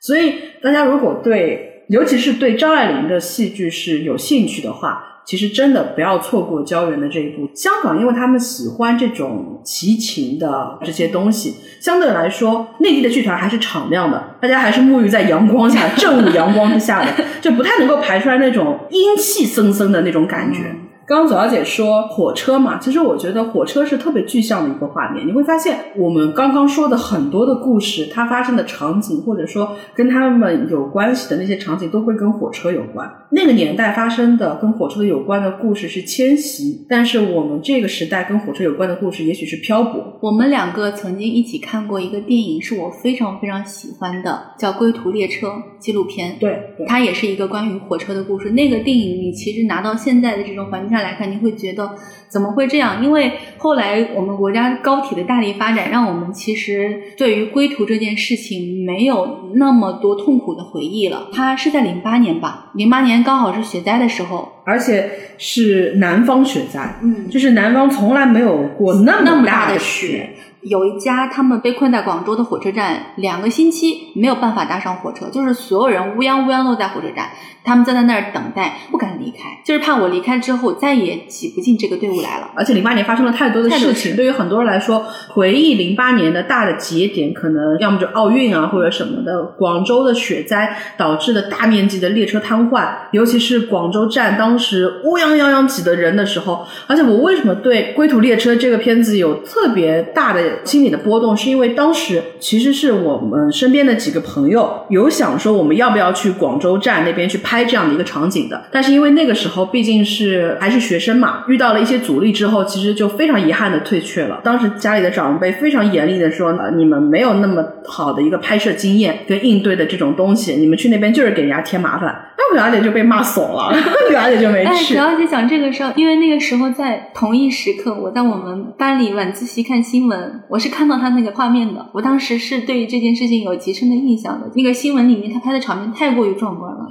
[0.00, 7.46] 所以大家如果对，尤其是对张爱玲的戏剧是有兴趣的话，其实真的不要错过胶原的这一步。
[7.54, 17.12] 香港，因为他们喜欢这种齐秦的这些东西，相对来说，内地的剧团还是敞亮的，大家还是沐浴在阳光下、 正午阳光之下的，
[17.42, 20.74] 就不太能够排出来那种阴气森森的那种感觉。
[21.08, 25.26] 刚刚左小姐说火车嘛，其实我觉得火车是特别具象的一个画面。
[25.26, 33.10] 你会发现，我们刚刚说的很多的故事，它发生的场景，或者说跟他们有关系的那些场景，都会跟火车有关。
[33.30, 40.18] 那个年代发生的跟火车有关的故事是迁徙，但是我们这个时代跟火车有关的故事，也许是漂泊。
[40.20, 45.46] 我们两个曾经一起看过一个电影，是我非常非常喜欢的，叫《归途列车》
[45.78, 46.36] 纪录片。
[46.38, 48.50] 对，它也是一个关于火车的故事。
[48.50, 51.94] 那个电影你其实拿到现在的这种环境下来看，你会觉得
[52.28, 53.02] 怎么会这样？
[53.02, 61.28] 因为后来我们国家高铁的大力发展，让我们其实对于归途这件事情没有那么多痛苦的回忆了。
[61.32, 62.72] 它是在零八年吧？
[62.74, 70.30] 零八年刚好是雪灾的时候，而且是南方雪灾，嗯，就是南方从来没有过那那么大大的雪雪。。
[70.60, 77.28] 有一家他们被困在广州的火车站，两个星期没有办法搭上火车，就是所有人乌泱乌泱都在火车站，
[77.68, 82.50] 他们站在那儿等待，不敢离开，就是怕我离开之后再也挤不进这个队伍来了。
[82.56, 89.54] 而且零八年发生了太多的事情，对于很多人来说，回忆零八年的大的节点，可能要么就奥运啊，或者什么的。
[89.58, 96.64] 广州的雪灾导致的大面积的列车瘫痪，尤其是广州站当时乌泱泱泱挤的人的时候。
[96.86, 114.40] 而且我为什么对《归途列车》这个片子有特别大的心理的波动，是因为当时其实是我们身边的几个朋友有想说我们要不要去广州站那边去拍这样的一个场景的，但是因为那个时候毕竟是还是学生嘛，遇到了一些阻力之后，其实就非常遗憾的退却了。
[114.44, 122.14] 当时家里的长辈非常严厉的说，呃，你们没有那么好的一个拍摄经验跟应对的这种东西，你们去那边就是给人家添麻烦。
[122.38, 123.74] 那表姐就被骂怂了，
[124.08, 125.00] 表姐就没哎，去主。
[125.00, 131.86] 要是讲这个时候，因为那个时候在同一时刻，我在我们班里晚自习看新闻，我是看到他那个画面的。
[131.92, 134.50] 我当时是对这件事情有极深的印象的。
[134.54, 136.88] 那个新闻里面他拍的场面太过于壮观了。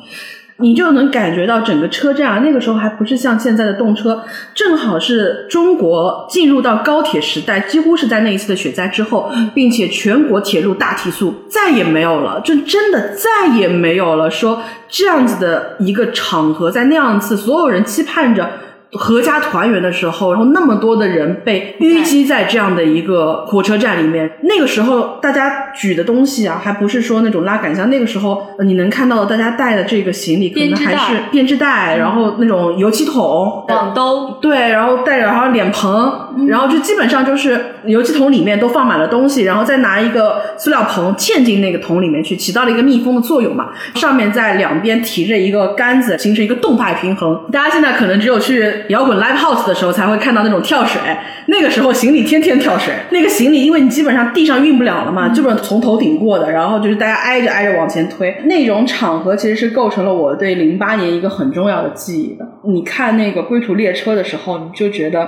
[0.59, 14.29] 你就能感觉到整个车站啊，那个时候还不是像现在的动车，正好是中国进入到高铁时代，几乎是在那一次的雪灾之后，并且全国铁路大提速，再也没有了，就真的再也没有了。
[14.31, 18.49] 说这样子的一个场合，在那样子所有人期盼着。
[18.93, 43.69] 合家团圆的时候，然后那么多的人被淤积在这样的一个火车站里面，那个时候大家举的东西啊，还不是说那种拉杆箱，那个时候呃你能看到大家带的这个行李可能还是编织袋，然后那种油漆桶、网兜，对，然后带着然后脸盆，然后就基本上就是油漆桶里面都放满了东西，然后再拿一个塑料棚嵌进那个桶里面去，起到了一个密封的作用嘛。
[43.95, 47.37] 上面在两边提着一个杆子，形成一个动态平衡。
[47.51, 51.01] 大家现在可能只有去摇滚 live house 的时候才会看到那种跳水，
[51.47, 52.93] 那个时候行李天天跳水。
[53.09, 58.35] 那个行李因为你基本上地上运不了了嘛，基本上从头顶过的，然后就是大家挨着挨着往前推。
[58.45, 62.45] 那种场合其实是构成了我对零八年一个很重要的记忆的。
[62.63, 65.27] 你看那个归途列车的时候，你就觉得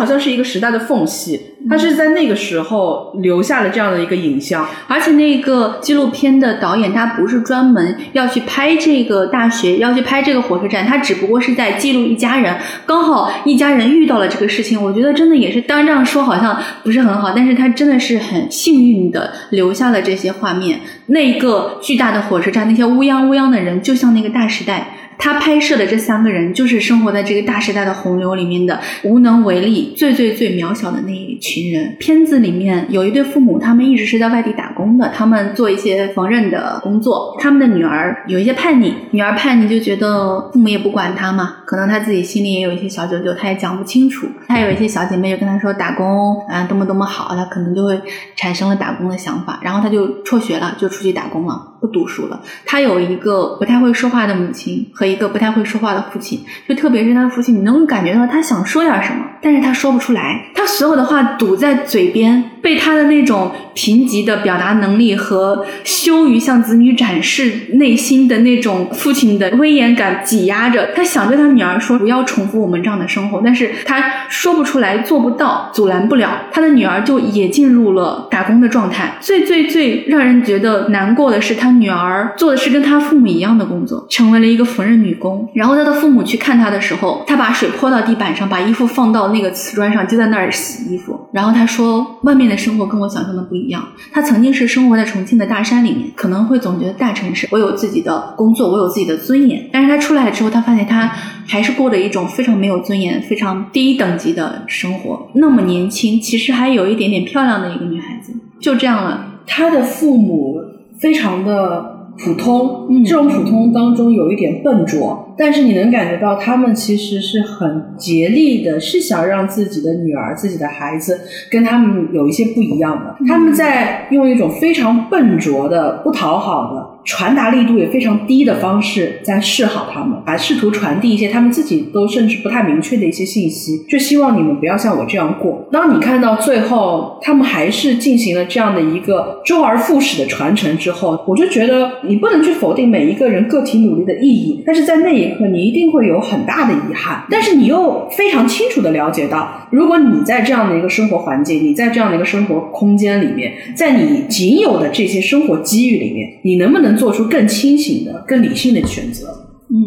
[0.00, 1.38] 好像是一个时代的缝隙，
[1.68, 4.66] 它是在那个时候留下了这样的一个影像。
[4.88, 14.82] 而且那个纪录片的导演他不是专门要去拍这个大学，要去拍这个火车站，他只不过是在记录一家人，刚好一家人遇到了这个事情。
[14.82, 20.80] 我觉得真的也是，当然这样说好像不是很好，但是他真的是很幸运的留下了这些画面。
[21.06, 24.96] 那个巨大的火车站，那些乌泱乌泱的人，就像那个大时代。
[25.20, 31.94] 他拍摄的这三个人，就是生活在这个大时代的洪流里面的无能为力、最最最渺小的那一群人。
[32.00, 37.36] 片子里面有一对父母，他们一直是在外地打工的，他们做一些缝纫的工作。
[37.38, 44.26] 他们的女儿有一些叛逆，女儿叛逆就觉得父母也不管她嘛，可能她自己心里也有一些小九九，她也讲不清楚。
[44.48, 48.00] 她有一些小姐妹就跟她说打工啊多么多么好，她可能就会
[48.36, 51.66] 产生了打工的想法，然后她就辍学了，就出去打工了。
[51.80, 52.42] 不读书了。
[52.66, 70.90] 他有一个不太会说话的母亲和一个不太会说话的父亲，就特别是他的父亲，你能感觉到他想说点什么，但是他说不出来，他所有的话堵在嘴边，被他的那种贫瘠的表达能力和羞于向子女展示内心的那种父亲的威严感挤压着。
[70.94, 76.46] 他想对他女儿说不要重复我们这样的生活，但是他说不出来，做不到，阻拦不了。
[76.52, 79.16] 他的女儿就也进入了打工的状态。
[79.20, 85.48] 最最最让人觉得难过的是，他女儿做的是跟他父母一样的工作，成为了一个缝纫女工。
[85.54, 91.18] 然后他的父母去看他的时候，他把水泼到地板上，把衣服放到那个瓷砖上，就在那儿洗衣服。
[91.32, 93.82] 然后他说，外面的生活跟我想象的不一样。
[94.12, 99.68] 他曾经是生活在重庆的大山里面，可能会总觉得大城市我有自己的工作，我有自己的尊严。
[99.72, 101.10] 但是他出来之后，他发现他
[101.46, 105.28] 还是过着一种非常没有尊严、非常低等级的生活。
[105.34, 109.26] 那么年轻，其实还有一点点漂亮的一个女孩子，就这样了。
[109.46, 110.60] 他的父母
[111.00, 121.20] 非常的普通，这种普通当中有一点笨拙，但是你能感觉到他们其实是很竭力的，是想让自己的女儿、自己的孩子
[121.50, 123.16] 跟他们有一些不一样的。
[123.26, 126.90] 他们在用一种非常笨拙的、不讨好的。
[127.02, 135.66] 传达力度也非常低的方式在示好他们，还试图传递一些他们自己都甚至不太明确的一些信息，就希望你们不要像我这样过。
[135.72, 156.90] 当你看到最后他们还是进行了这样的一个周而复始的传承之后，我就觉得你不能去否定每一个人个体努力的意义，但是在那一刻你一定会有很大的遗憾，但是你又非常清楚的了解到，如果你在这样的一个生活环境，你在这样的一个生活空间里面，在你仅有的这些生活机遇里面，你能不能？
[157.00, 159.26] 做出更清醒的、更理性的选择，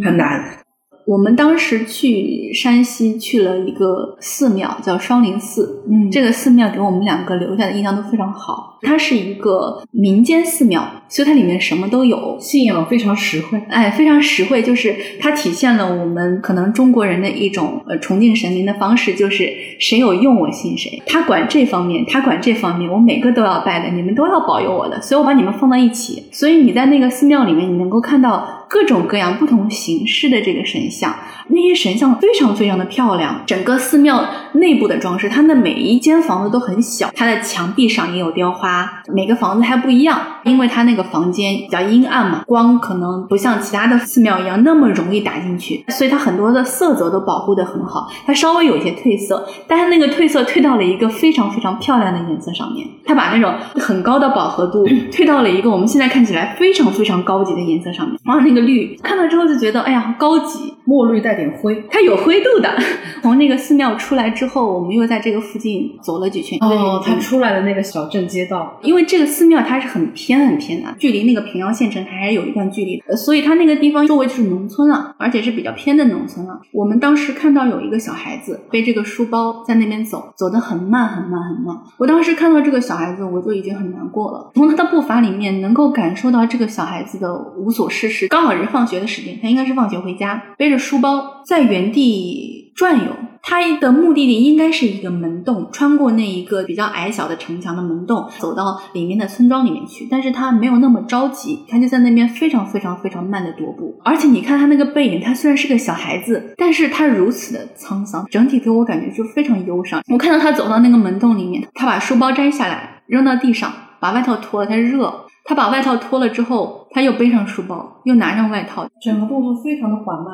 [0.04, 0.63] 很难。
[1.06, 5.84] 我们当时去山西去了一个寺庙，叫双林寺。
[5.90, 8.80] 嗯，这个寺庙给我们两个留下的印象都非常好。
[8.82, 13.62] 它是一个民间寺庙，所以它里面什么都有，信仰非常实惠。
[13.70, 19.50] 哎，非常实惠，就是它体现了我们可能中国人的一种呃崇敬神明的方式，就是
[19.80, 21.02] 谁有用我信谁。
[21.06, 26.24] 他管这方面，他管这方面，我每个都要拜的，你们都要保佑我的，所以我把你们放到一起。
[26.32, 28.63] 所以你在那个寺庙里面，你能够看到。
[28.74, 31.14] 各种各样不同形式的这个神像，
[31.50, 33.44] 那些神像非常非常的漂亮。
[33.46, 39.04] 整个寺庙内部的装饰，它的每一间房子都很小，它的墙壁上也有雕花。
[39.14, 48.10] 每个房子还不一样，因为它那个房间比较阴暗嘛，光可能不像其他的寺庙一样那么容易打进去，所以它很多的色泽都保护的很好。
[48.26, 52.88] 它稍微有一些褪色，但是那个褪色褪到了一个非常非常漂亮的颜色上面。
[53.06, 58.20] 它把那种很高的饱和度 褪到了一个我们现在看起来非常非常高级的颜色上面。
[58.26, 58.63] 哇，那个。
[58.64, 62.70] 绿看到之后就觉得哎呀高级，墨绿带点灰，它有灰度的。
[63.22, 66.58] 从那个寺庙出来之后，我们又在这个附近走了几圈。
[66.62, 76.60] 哦，它出来的那个小镇街道，因为这个寺庙它是很偏很偏的，距离那个平遥县城还是有一段距离的，所以它那个地方周围就是农村了，而且是比较偏的农村了。
[76.72, 81.78] 我们当时看到有一个小孩子背这个书包在那边走，走得很慢很慢很慢。
[81.98, 84.52] 我当时看到这个小孩子，我就已经很难过了。
[84.56, 88.53] 从他的步伐里面能够感受到这个小孩子的无所事事，刚好。
[88.58, 93.06] 是放学的时间，他应该是放学回家，背着书包在原地转悠。
[93.46, 100.08] 他的目的地应该是一个门洞，穿过那一个比较矮小的城墙的门洞，走到里面的村庄里面去。
[100.10, 104.00] 但是他没有那么着急，他就在那边非常非常非常慢的踱步。
[104.06, 110.02] 而且你看他那个背影，他虽然是个小孩子，但是他如此的沧桑，整体给我感觉就非常忧伤。
[110.08, 115.26] 我看到他走到那个门洞里面，他把书包摘下来扔到地上，把外套脱了，他热。
[115.46, 120.34] 他把外套脱了之后，他又背上书包，又拿上外套，整个动作非常的缓慢，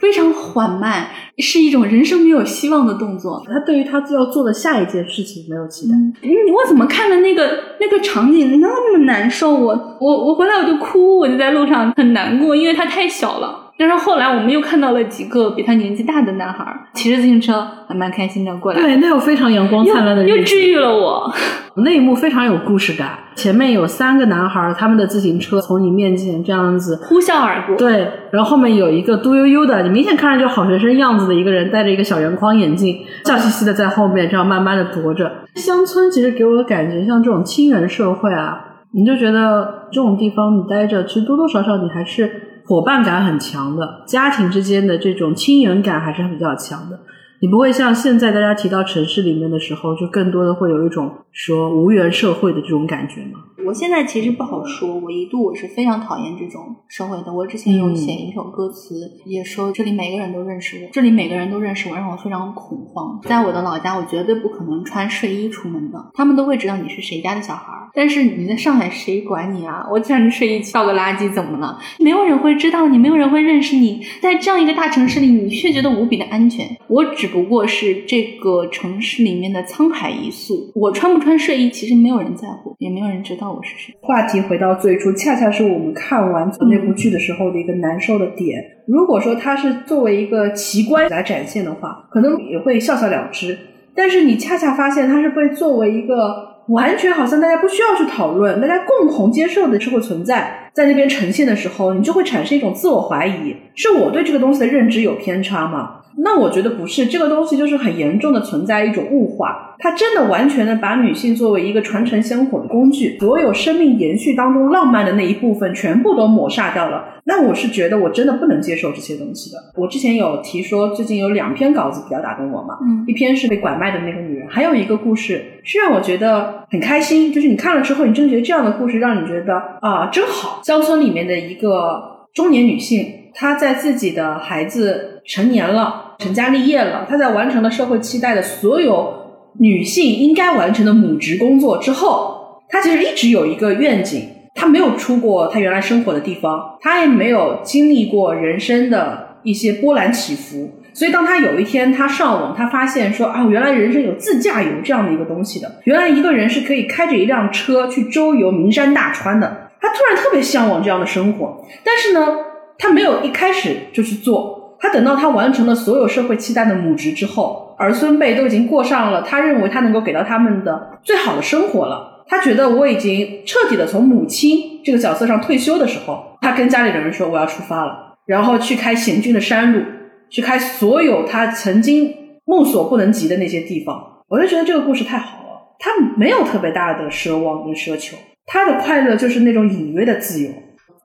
[0.00, 1.06] 非常缓慢，
[1.38, 3.42] 是一种人生没有希望的动作。
[3.46, 5.94] 他对于他要做的下一件事情没有期待。
[5.94, 6.12] 嗯
[6.54, 9.54] 我怎么看的那个那个场景那么难受？
[9.54, 13.63] 我我我回来我就哭，我就在路上很难过，因为他太小了。
[13.76, 18.80] 但是后来我们又看到了几个比他年纪大的男孩骑着自行车，还蛮开心的过来。
[18.80, 21.32] 对，那有非常阳光灿烂的又治愈了我。
[21.78, 23.18] 那一幕非常有故事感。
[23.34, 27.74] 前面有三个男孩，他们的自行车从你面前这样子呼啸而过。
[27.76, 35.30] 对，然后后面有一个嘟悠悠的，你明显看着就好学生样子的一个人，戴着一个小圆框眼镜，笑嘻嘻的在后面这样慢慢的踱着。
[35.56, 38.56] 乡村其实给我的感觉像这种亲缘社会啊，
[38.92, 42.52] 你就觉得这种地方你待着，其实多多少少你还是。
[42.66, 46.98] 伙伴感很强的，家庭之间的这种亲缘感还是比较强的。
[47.44, 53.40] 你不会像现在大家提到城市里面的时候，就更多的会有一种说无缘社会的这种感觉吗？
[53.66, 57.30] 我现在其实不好说，我一度我是非常讨厌这种社会的。
[57.30, 58.94] 我之前有写一首歌词，
[59.26, 63.20] 也说这里每个人都认识我，这里每个人都认识我，让我非常恐慌。
[63.24, 67.90] 在我的老家，我绝对不可能穿睡衣出门的，他们都会知道你是谁家的小孩儿。
[67.92, 69.86] 但是你在上海，谁管你啊？
[69.92, 71.78] 我穿着睡衣倒个垃圾怎么了？
[71.98, 74.00] 没有人会知道你，没有人会认识你。
[74.22, 76.66] 在这样一个大城市里，你却觉得无比的安全。
[76.88, 80.70] 我只不过是这个城市里面的沧海一粟。
[80.76, 83.52] 我穿不穿睡衣，其实没有人在乎，也没有人知道。
[83.52, 83.92] 我是谁？
[84.00, 88.62] 话题回到最初，恰恰是我们看完那部剧的时候的一个难受的点。
[88.86, 93.58] 如果说它是作为一个奇观来展现的话，可能也会笑笑了之。
[93.96, 106.02] 但是你恰恰发现它是被作为一个完全好像大家不需要去讨论、大家共同接受的社会存在，在那边呈现的时候，你就会产生一种自我怀疑：是我对这个东西的认知有偏差吗？
[106.16, 117.04] 那我觉得不是，这个东西就是很严重的存在一种物化，它真的完全的把女性作为一个传承香火的工具，所有生命延续当中浪漫的那一部分全部都抹杀掉了。
[117.26, 119.58] 那我是觉得我真的不能接受这些东西的。
[119.76, 130.60] 我之前有提说，最近有两篇稿子比较打动我嘛，嗯一篇是被拐卖的那个女人，还有一个故事是让我觉得很开心，就是你看了之后，你真觉得这样的故事让你觉得啊真好。
[130.62, 139.12] 乡村里面的一个中年女性，她在自己的孩子成年了、成家立业了，她在完成了社会期待的所有
[139.58, 144.28] 女性应该完成的母职工作之后，她其实一直有一个愿景。
[144.56, 162.38] 她没有出过她原来生活的地方，她也没有经历过人生的一些波澜起伏，所以当她有一天她上网，她发现说啊，原来人生有自驾游这样的一个东西的，原来一个人是可以开着一辆车去周游名山大川的，她突然特别向往这样的生活，但是呢，
[162.78, 172.24] 她没有一开始就去做，他等到他完成了所有社会期待的母职之后，儿孙辈都已经过上了他认为他能够给到他们的最好的生活了。
[172.26, 179.82] 他觉得我已经彻底的从母亲这个角色上退休的时候，他跟家里的人说我要出发了，然后去开险峻的山路，
[180.30, 182.14] 去开所有他曾经
[182.46, 184.22] 梦所不能及的那些地方。
[184.28, 188.16] 我就觉得这个故事太好了，他没有特别大的奢望跟奢求，
[188.46, 190.50] 他的快乐就是那种隐约的自由。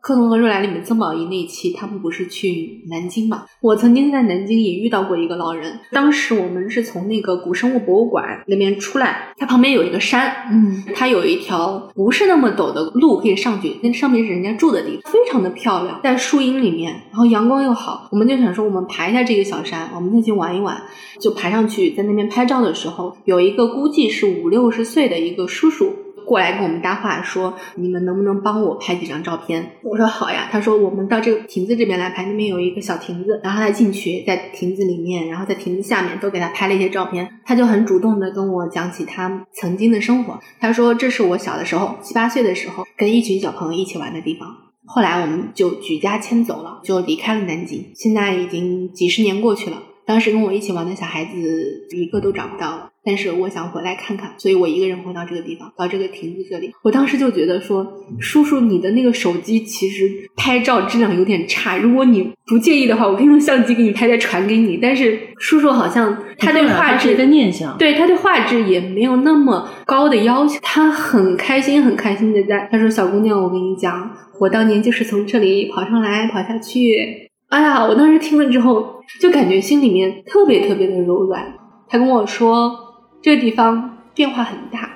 [0.10, 3.46] 克隆和瑞来里面曾宝仪那一期，他们不是去南京嘛？
[3.62, 20.82] 我曾经在南京也遇到过一个老人，当时我们是从那个古生物博物馆那边出来，它旁边有一个山，嗯，它有一条不是那么陡的路可以上去，那上面是人家住的地方，非常的漂亮，在树荫里面，然后阳光又好，我们就想说我们爬一下这个小山，我们再去玩一玩，
[21.20, 25.94] 就爬上去，在那边拍照的时候，有一个估计是五六十岁的一个叔叔。
[26.30, 37.28] 过来跟我们搭话说：“你们能不能帮我拍几张照片？”我说：“好呀。”他说：“我们到这个亭子这边来拍，那边有一个小亭子，然后他进去，在亭子里面，然后在亭子下面都给他拍了一些照片。
[37.44, 40.40] 他就很主动的跟我讲起他曾经的生活。
[40.60, 44.48] 他说：“这是我小的时候，七八岁的时候，跟一群小朋友一起玩的地方。
[44.86, 47.92] 后来我们就举家迁走了，就离开了南京。
[47.96, 56.74] 现在已经几十年过去了。”当时跟我一起玩的小孩子一个都找不到了，但是我想回来看看，所以我一个人回到这个地方，到这个亭子这里。
[56.82, 57.86] 我当时就觉得说，
[58.20, 64.78] 叔叔，你的那个手机其实拍照质量有点差，如果你不介意的话，我可以用相机给你拍，再传给你。
[64.78, 81.54] 但是叔叔好像他对画质的念想，对他对画质也没有那么高的要求，他很开心很开心的在他说：“小姑娘，我跟你讲，我当年就是从这里跑上来跑下去。”哎呀，我当时听了之后，就感觉心里面特别特别的柔软。
[81.88, 82.80] 他跟我说，
[83.24, 84.92] 这个地方变化很大，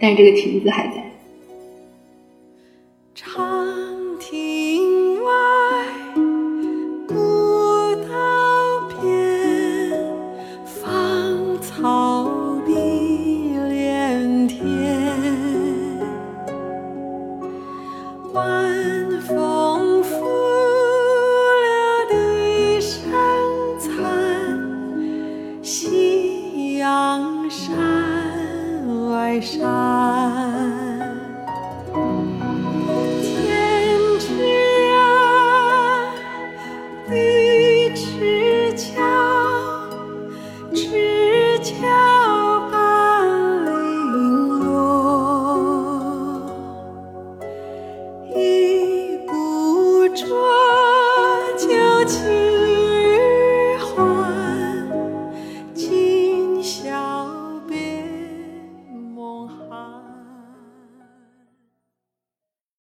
[0.00, 1.12] 但是这个亭子还在。